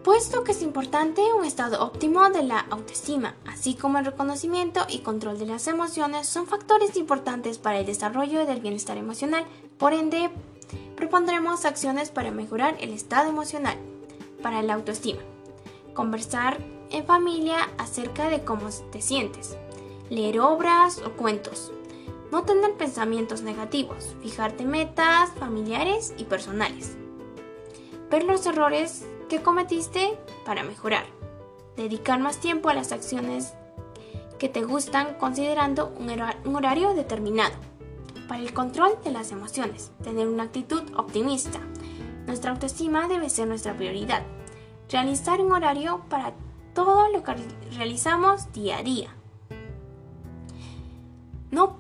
Puesto 0.03 0.45
que 0.45 0.53
es 0.53 0.61
importante 0.61 1.23
un 1.33 1.47
estado 1.47 1.83
óptimo 1.83 2.29
de 2.29 2.43
la 2.43 2.61
autoestima, 2.71 3.37
así 3.47 3.75
como 3.75 3.99
el 3.99 4.05
reconocimiento 4.05 4.85
y 4.87 4.99
control 4.99 5.39
de 5.39 5.47
las 5.47 5.67
emociones, 5.67 6.29
son 6.29 6.47
factores 6.47 6.97
importantes 6.99 7.57
para 7.57 7.79
el 7.79 7.87
desarrollo 7.87 8.45
del 8.45 8.61
bienestar 8.61 8.99
emocional. 8.99 9.47
Por 9.79 9.95
ende, 9.95 10.31
propondremos 10.95 11.65
acciones 11.65 12.11
para 12.11 12.33
mejorar 12.33 12.77
el 12.81 12.93
estado 12.93 13.31
emocional, 13.31 13.79
para 14.43 14.63
la 14.63 14.75
autoestima. 14.75 15.21
Conversar 15.95 16.59
en 16.91 17.07
familia 17.07 17.57
acerca 17.79 18.29
de 18.29 18.45
cómo 18.45 18.69
te 18.93 19.01
sientes. 19.01 19.57
Leer 20.11 20.41
obras 20.41 21.01
o 21.05 21.13
cuentos. 21.13 21.73
No 22.31 22.43
tener 22.43 22.75
pensamientos 22.75 23.43
negativos. 23.43 24.17
Fijarte 24.23 24.65
metas 24.65 25.31
familiares 25.39 26.15
y 26.19 26.25
personales. 26.25 26.97
Ver 28.11 28.25
los 28.25 28.47
errores 28.47 29.07
que 29.29 29.43
cometiste 29.43 30.19
para 30.45 30.63
mejorar. 30.63 31.07
Dedicar 31.77 32.21
más 32.21 32.39
tiempo 32.39 32.69
a 32.69 32.75
las 32.75 32.93
acciones 32.93 33.55
que 34.39 34.49
te 34.49 34.63
gustan 34.63 35.15
considerando 35.15 35.93
un 36.45 36.57
horario 36.57 36.95
determinado 36.95 37.55
para 38.29 38.43
el 38.43 38.53
control 38.53 38.99
de 39.05 39.13
las 39.13 39.33
emociones, 39.33 39.93
tener 40.03 40.29
una 40.29 40.45
actitud 40.45 40.83
optimista. 40.97 41.61
Nuestra 42.27 42.53
autoestima 42.53 43.07
debe 43.07 43.29
ser 43.31 43.49
nuestra 43.49 43.75
prioridad. 43.75 44.23
Realizar 44.91 45.41
un 45.41 45.53
horario 45.53 46.05
para 46.09 46.33
todo 46.75 47.09
lo 47.11 47.23
que 47.23 47.35
realizamos 47.77 48.53
día 48.53 48.79
a 48.79 48.83
día. 48.83 49.15
No 51.55 51.77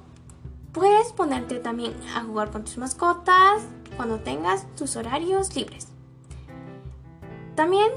puedes 0.70 1.12
ponerte 1.12 1.58
también 1.58 1.94
a 2.14 2.22
jugar 2.22 2.52
con 2.52 2.62
tus 2.62 2.78
mascotas 2.78 3.60
cuando 3.96 4.20
tengas 4.20 4.72
tus 4.76 4.94
horarios 4.94 5.56
libres. 5.56 5.88
También 7.56 7.90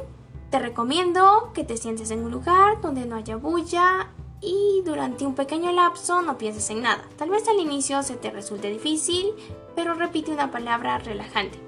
te 0.49 0.57
recomiendo 0.57 1.51
que 1.53 1.63
te 1.63 1.77
sientes 1.77 2.09
en 2.09 2.23
un 2.23 2.31
lugar 2.31 2.81
donde 2.81 3.05
no 3.05 3.15
haya 3.15 3.35
bulla 3.35 4.09
y 4.41 4.81
durante 4.85 5.27
un 5.27 5.35
pequeño 5.35 5.71
lapso 5.71 6.23
no 6.23 6.39
pienses 6.39 6.67
en 6.71 6.81
nada. 6.81 7.03
Tal 7.15 7.29
vez 7.29 7.47
al 7.47 7.59
inicio 7.59 8.01
se 8.01 8.15
te 8.15 8.31
resulte 8.31 8.71
difícil, 8.71 9.33
pero 9.75 9.93
repite 9.93 10.31
una 10.31 10.49
palabra 10.49 10.97
relajante. 10.97 11.59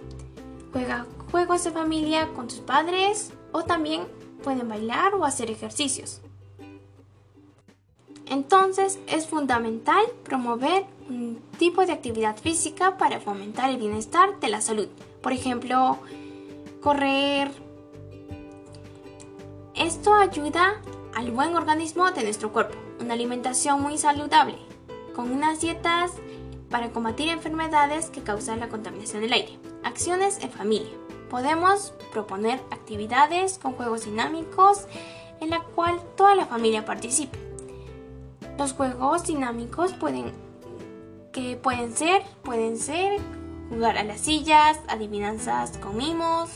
Juega 0.73 1.05
juegos 1.29 1.63
de 1.65 1.71
familia 1.71 2.29
con 2.33 2.47
tus 2.47 2.61
padres 2.61 3.31
o 3.51 3.63
también 3.63 4.07
pueden 4.43 4.69
bailar 4.69 5.13
o 5.13 5.23
hacer 5.23 5.51
ejercicios. 5.51 6.21
Entonces 8.29 8.99
es 9.07 9.27
fundamental 9.27 10.03
promover 10.23 10.85
un 11.09 11.41
tipo 11.57 11.85
de 11.85 11.93
actividad 11.93 12.37
física 12.37 12.97
para 12.97 13.19
fomentar 13.19 13.69
el 13.69 13.77
bienestar 13.77 14.39
de 14.39 14.49
la 14.49 14.61
salud. 14.61 14.87
Por 15.21 15.33
ejemplo, 15.33 15.97
correr. 16.81 17.51
Esto 19.75 20.13
ayuda 20.13 20.79
al 21.15 21.31
buen 21.31 21.55
organismo 21.55 22.11
de 22.11 22.23
nuestro 22.23 22.51
cuerpo, 22.51 22.77
una 22.99 23.15
alimentación 23.15 23.81
muy 23.81 23.97
saludable, 23.97 24.57
con 25.15 25.31
unas 25.31 25.61
dietas 25.61 26.11
para 26.69 26.91
combatir 26.91 27.29
enfermedades 27.29 28.11
que 28.11 28.21
causan 28.21 28.59
la 28.59 28.69
contaminación 28.69 29.23
del 29.23 29.33
aire. 29.33 29.57
Acciones 29.83 30.37
en 30.43 30.51
familia. 30.51 30.91
Podemos 31.31 31.93
proponer 32.11 32.59
actividades 32.69 33.57
con 33.57 33.73
juegos 33.73 34.05
dinámicos 34.05 34.85
en 35.41 35.49
la 35.49 35.61
cual 35.61 35.99
toda 36.15 36.35
la 36.35 36.45
familia 36.45 36.85
participe. 36.85 37.48
Los 38.59 38.73
juegos 38.73 39.23
dinámicos 39.23 39.93
pueden 39.93 40.33
que 41.31 41.55
pueden 41.55 41.95
ser, 41.95 42.23
pueden 42.43 42.75
ser 42.75 43.21
jugar 43.69 43.97
a 43.97 44.03
las 44.03 44.19
sillas, 44.19 44.77
adivinanzas 44.89 45.77
con 45.77 45.95
mimos, 45.95 46.49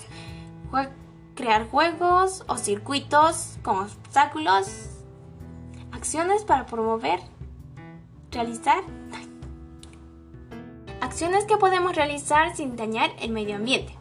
crear 1.33 1.69
juegos 1.69 2.43
o 2.49 2.57
circuitos 2.57 3.57
con 3.63 3.77
obstáculos, 3.77 4.67
acciones 5.93 6.43
para 6.43 6.65
promover, 6.65 7.21
realizar, 8.31 8.83
acciones 10.99 11.45
que 11.45 11.55
podemos 11.55 11.95
realizar 11.95 12.53
sin 12.53 12.75
dañar 12.75 13.11
el 13.21 13.31
medio 13.31 13.55
ambiente, 13.55 13.95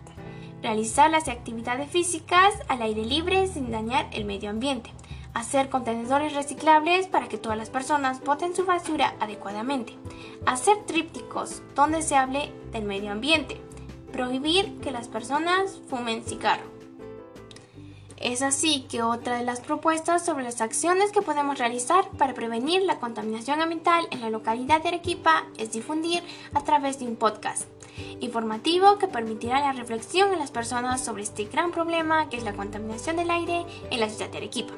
realizar 0.61 1.09
las 1.09 1.29
actividades 1.29 1.89
físicas 1.89 2.53
al 2.67 2.83
aire 2.83 3.05
libre 3.05 3.47
sin 3.47 3.71
dañar 3.71 4.09
el 4.11 4.25
medio 4.25 4.51
ambiente, 4.51 4.91
hacer 5.35 5.69
contenedores 5.69 6.35
reciclables 6.35 7.07
para 7.07 7.29
que 7.29 7.39
todas 7.39 7.59
las 7.59 7.71
personas 7.71 8.21
boten 8.23 8.55
su 8.55 8.65
basura 8.65 9.15
adecuadamente, 9.21 9.97
hacer 10.47 10.77
trípticos 10.87 11.63
donde 11.75 12.03
se 12.03 12.17
hable 12.17 12.53
del 12.73 12.85
medio 12.85 13.13
ambiente, 13.13 13.61
prohibir 14.13 14.79
que 14.81 14.93
las 14.93 15.09
personas 15.09 15.81
fumen 15.89 16.23
cigarro. 16.25 16.72
Es 18.23 18.41
así 18.41 18.87
que 18.89 19.03
otra 19.03 19.37
de 19.37 19.45
las 19.45 19.61
propuestas 19.61 20.25
sobre 20.25 20.45
las 20.45 20.61
acciones 20.61 21.11
que 21.11 21.23
podemos 21.23 21.59
realizar 21.59 22.09
para 22.11 22.35
prevenir 22.35 22.83
la 22.83 23.01
contaminación 23.01 23.61
ambiental 23.61 24.07
en 24.13 24.21
la 24.21 24.31
localidad 24.31 24.81
de 24.81 24.91
Arequipa 24.91 25.47
es 25.59 25.73
difundir 25.73 26.23
a 26.55 26.63
través 26.63 27.01
de 27.01 27.07
un 27.07 27.17
podcast 27.17 27.65
informativo 28.21 28.97
que 28.99 29.09
permitirá 29.09 29.59
la 29.59 29.73
reflexión 29.73 30.33
en 30.33 30.39
las 30.39 30.53
personas 30.53 31.05
sobre 31.05 31.25
este 31.25 31.47
gran 31.47 31.73
problema 31.73 32.29
que 32.29 32.37
es 32.37 32.45
la 32.45 32.53
contaminación 32.53 33.17
del 33.17 33.29
aire 33.29 33.67
en 33.91 33.99
la 33.99 34.09
ciudad 34.09 34.31
de 34.31 34.37
Arequipa. 34.39 34.75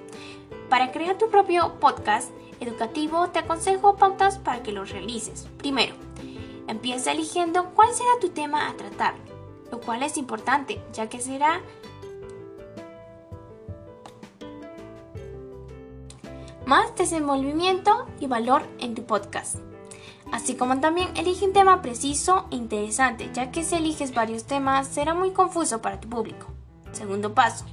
Para 0.71 0.91
crear 0.91 1.19
tu 1.19 1.29
propio 1.29 1.79
podcast 1.81 2.31
educativo 2.61 3.29
te 3.29 3.41
aconsejo 3.41 3.97
pautas 3.97 4.39
para 4.39 4.63
que 4.63 4.73
lo 4.73 4.87
realices. 4.87 5.47
Primero, 5.59 5.95
empieza 6.67 7.13
eligiendo 7.13 7.75
cuál 7.75 7.93
será 7.93 8.09
tu 8.23 8.31
tema 8.31 8.71
a 8.71 8.77
tratar, 8.79 9.17
lo 9.71 9.81
cual 9.81 10.03
es 10.03 10.17
importante 10.17 10.81
ya 10.95 11.11
que 11.11 11.21
será 11.21 11.61
más 16.67 16.95
desenvolvimiento 16.97 18.07
y 18.21 18.27
valor 18.27 18.63
en 18.79 18.95
tu 18.95 19.05
podcast. 19.05 19.57
Así 20.33 20.57
como 20.57 20.81
también 20.81 21.09
elige 21.17 21.47
un 21.47 21.53
tema 21.53 21.83
preciso 21.83 22.47
e 22.51 22.57
interesante, 22.57 23.31
ya 23.33 23.51
que 23.51 23.63
si 23.63 23.77
eliges 23.77 24.15
varios 24.15 24.45
temas 24.45 24.89
será 24.89 25.15
muy 25.15 25.33
confuso 25.33 25.83
para 25.83 26.01
tu 26.01 26.09
público. 26.09 26.49
Segundo 26.93 27.35
paso. 27.35 27.67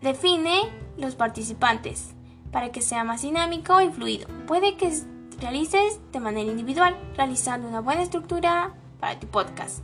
Define 0.00 0.68
los 0.96 1.14
participantes 1.14 2.14
para 2.50 2.70
que 2.70 2.82
sea 2.82 3.04
más 3.04 3.22
dinámico 3.22 3.80
y 3.80 3.90
fluido. 3.90 4.28
Puede 4.46 4.76
que 4.76 4.92
realices 5.40 6.00
de 6.12 6.20
manera 6.20 6.50
individual, 6.50 6.96
realizando 7.16 7.68
una 7.68 7.80
buena 7.80 8.02
estructura 8.02 8.74
para 9.00 9.18
tu 9.18 9.26
podcast. 9.26 9.80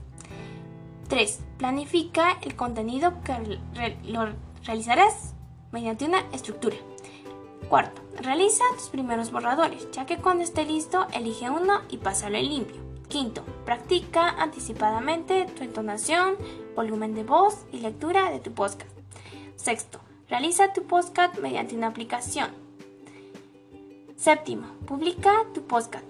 3. 1.09 1.41
Planifica 1.57 2.39
el 2.43 2.55
contenido 2.55 3.15
que 3.23 3.59
realizarás 4.65 5.35
mediante 5.73 6.05
una 6.05 6.21
estructura. 6.33 6.77
Cuarto, 7.69 8.03
realiza 8.21 8.65
tus 8.75 8.89
primeros 8.89 9.31
borradores, 9.31 9.91
ya 9.93 10.07
que 10.07 10.19
cuando 10.19 10.45
esté 10.45 10.65
listo, 10.65 11.07
elige 11.13 11.51
uno 11.51 11.83
y 11.89 11.99
pásalo 11.99 12.37
en 12.37 12.49
limpio. 12.49 12.81
Quinto, 13.09 13.43
practica 13.65 14.29
anticipadamente 14.29 15.47
tu 15.47 15.65
entonación, 15.65 16.37
volumen 16.77 17.15
de 17.15 17.25
voz 17.25 17.65
y 17.73 17.79
lectura 17.79 18.31
de 18.31 18.41
tu 18.41 18.53
podcast. 18.53 18.91
Sexto, 19.57 20.01
realiza 20.29 20.73
tu 20.73 20.83
podcast 20.85 21.39
mediante 21.39 21.75
una 21.75 21.87
aplicación. 21.87 22.51
Séptimo, 24.17 24.67
publica 24.87 25.45
tu 25.55 25.63
podcast 25.63 26.05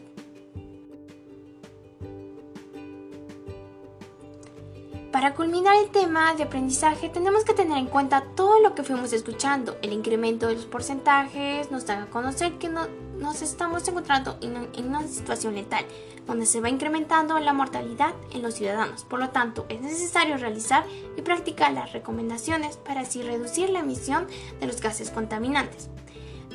Para 5.12 5.34
culminar 5.34 5.74
el 5.76 5.88
tema 5.88 6.34
de 6.34 6.42
aprendizaje 6.42 7.08
tenemos 7.08 7.42
que 7.42 7.54
tener 7.54 7.78
en 7.78 7.86
cuenta 7.86 8.24
todo 8.36 8.60
lo 8.60 8.74
que 8.74 8.82
fuimos 8.82 9.10
escuchando. 9.14 9.78
El 9.80 9.94
incremento 9.94 10.46
de 10.46 10.54
los 10.54 10.66
porcentajes 10.66 11.70
nos 11.70 11.86
da 11.86 12.02
a 12.02 12.06
conocer 12.10 12.58
que 12.58 12.68
no, 12.68 12.86
nos 13.18 13.40
estamos 13.40 13.88
encontrando 13.88 14.36
en, 14.42 14.68
en 14.74 14.88
una 14.88 15.06
situación 15.08 15.54
letal, 15.54 15.86
donde 16.26 16.44
se 16.44 16.60
va 16.60 16.68
incrementando 16.68 17.38
la 17.38 17.54
mortalidad 17.54 18.12
en 18.34 18.42
los 18.42 18.54
ciudadanos. 18.54 19.04
Por 19.04 19.18
lo 19.18 19.30
tanto, 19.30 19.64
es 19.70 19.80
necesario 19.80 20.36
realizar 20.36 20.84
y 21.16 21.22
practicar 21.22 21.72
las 21.72 21.94
recomendaciones 21.94 22.76
para 22.76 23.00
así 23.00 23.22
reducir 23.22 23.70
la 23.70 23.80
emisión 23.80 24.26
de 24.60 24.66
los 24.66 24.82
gases 24.82 25.10
contaminantes. 25.10 25.88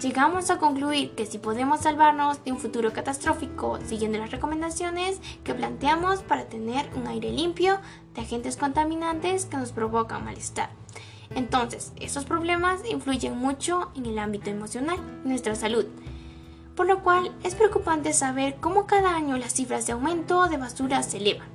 Llegamos 0.03 0.49
a 0.49 0.57
concluir 0.57 1.11
que 1.11 1.25
si 1.25 1.37
podemos 1.37 1.79
salvarnos 1.79 2.43
de 2.43 2.51
un 2.51 2.59
futuro 2.59 2.91
catastrófico 2.91 3.79
siguiendo 3.85 4.17
las 4.17 4.31
recomendaciones 4.31 5.21
que 5.45 5.53
planteamos 5.53 6.23
para 6.23 6.49
tener 6.49 6.89
un 6.97 7.07
aire 7.07 7.31
limpio 7.31 7.79
de 8.13 8.19
agentes 8.19 8.57
contaminantes 8.57 9.45
que 9.45 9.55
nos 9.55 9.71
provocan 9.71 10.25
malestar. 10.25 10.71
Entonces, 11.33 11.93
estos 12.01 12.25
problemas 12.25 12.81
influyen 12.85 13.37
mucho 13.37 13.91
en 13.95 14.05
el 14.05 14.19
ámbito 14.19 14.49
emocional 14.49 14.97
y 15.23 15.29
nuestra 15.29 15.55
salud. 15.55 15.85
por 16.75 16.87
lo 16.87 17.01
cual 17.03 17.31
es 17.43 17.55
preocupante 17.55 18.13
saber 18.13 18.55
cómo 18.59 18.87
cada 18.87 19.15
año 19.15 19.37
las 19.37 19.53
cifras 19.53 19.85
de 19.85 19.93
aumento 19.93 20.47
de 20.49 20.57
basura 20.57 21.03
se 21.03 21.17
elevan, 21.17 21.47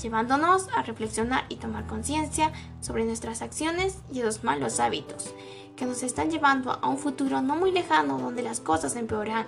llevándonos 0.00 0.68
a 0.76 0.82
reflexionar 0.82 1.46
y 1.48 1.56
tomar 1.56 1.86
conciencia 1.86 2.52
sobre 2.82 3.04
nuestras 3.04 3.40
acciones 3.40 3.98
y 4.12 4.22
los 4.22 4.44
malos 4.44 4.78
hábitos 4.78 5.34
que 5.76 5.86
nos 5.86 6.02
están 6.02 6.30
llevando 6.30 6.72
a 6.72 6.88
un 6.88 6.98
futuro 6.98 7.42
no 7.42 7.54
muy 7.56 7.70
lejano 7.70 8.18
donde 8.18 8.42
las 8.42 8.60
cosas 8.60 8.96
empeorarán, 8.96 9.46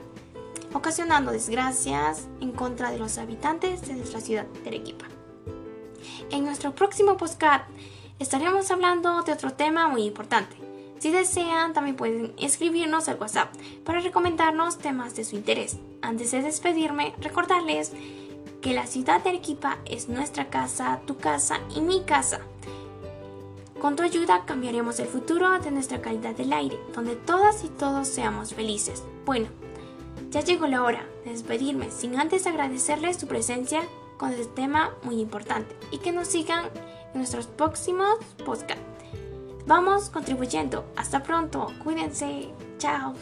ocasionando 0.74 1.32
desgracias 1.32 2.28
en 2.40 2.52
contra 2.52 2.90
de 2.90 2.98
los 2.98 3.18
habitantes 3.18 3.86
de 3.88 3.94
nuestra 3.94 4.20
ciudad 4.20 4.44
de 4.44 4.68
Arequipa. 4.68 5.06
En 6.30 6.44
nuestro 6.44 6.74
próximo 6.74 7.16
podcast 7.16 7.64
estaremos 8.18 8.70
hablando 8.70 9.22
de 9.22 9.32
otro 9.32 9.52
tema 9.52 9.88
muy 9.88 10.02
importante. 10.04 10.56
Si 10.98 11.10
desean, 11.10 11.72
también 11.72 11.96
pueden 11.96 12.34
escribirnos 12.38 13.08
al 13.08 13.18
WhatsApp 13.20 13.54
para 13.84 14.00
recomendarnos 14.00 14.78
temas 14.78 15.14
de 15.14 15.24
su 15.24 15.36
interés. 15.36 15.78
Antes 16.02 16.32
de 16.32 16.42
despedirme, 16.42 17.14
recordarles 17.20 17.92
que 18.60 18.74
la 18.74 18.86
ciudad 18.86 19.22
de 19.22 19.30
Arequipa 19.30 19.78
es 19.84 20.08
nuestra 20.08 20.50
casa, 20.50 21.00
tu 21.06 21.16
casa 21.16 21.60
y 21.74 21.80
mi 21.80 22.02
casa. 22.02 22.40
Con 23.80 23.94
tu 23.94 24.02
ayuda 24.02 24.44
cambiaremos 24.44 24.98
el 24.98 25.06
futuro 25.06 25.58
de 25.60 25.70
nuestra 25.70 26.00
calidad 26.00 26.34
del 26.34 26.52
aire, 26.52 26.78
donde 26.94 27.14
todas 27.14 27.64
y 27.64 27.68
todos 27.68 28.08
seamos 28.08 28.52
felices. 28.52 29.04
Bueno, 29.24 29.48
ya 30.30 30.40
llegó 30.40 30.66
la 30.66 30.82
hora 30.82 31.06
de 31.24 31.30
despedirme 31.30 31.90
sin 31.90 32.18
antes 32.18 32.46
agradecerles 32.46 33.18
su 33.18 33.28
presencia 33.28 33.82
con 34.16 34.32
este 34.32 34.46
tema 34.46 34.94
muy 35.04 35.20
importante 35.20 35.76
y 35.92 35.98
que 35.98 36.12
nos 36.12 36.26
sigan 36.26 36.64
en 37.12 37.18
nuestros 37.18 37.46
próximos 37.46 38.18
podcasts. 38.44 38.82
Vamos 39.66 40.10
contribuyendo. 40.10 40.84
Hasta 40.96 41.22
pronto. 41.22 41.68
Cuídense. 41.84 42.48
Chao. 42.78 43.14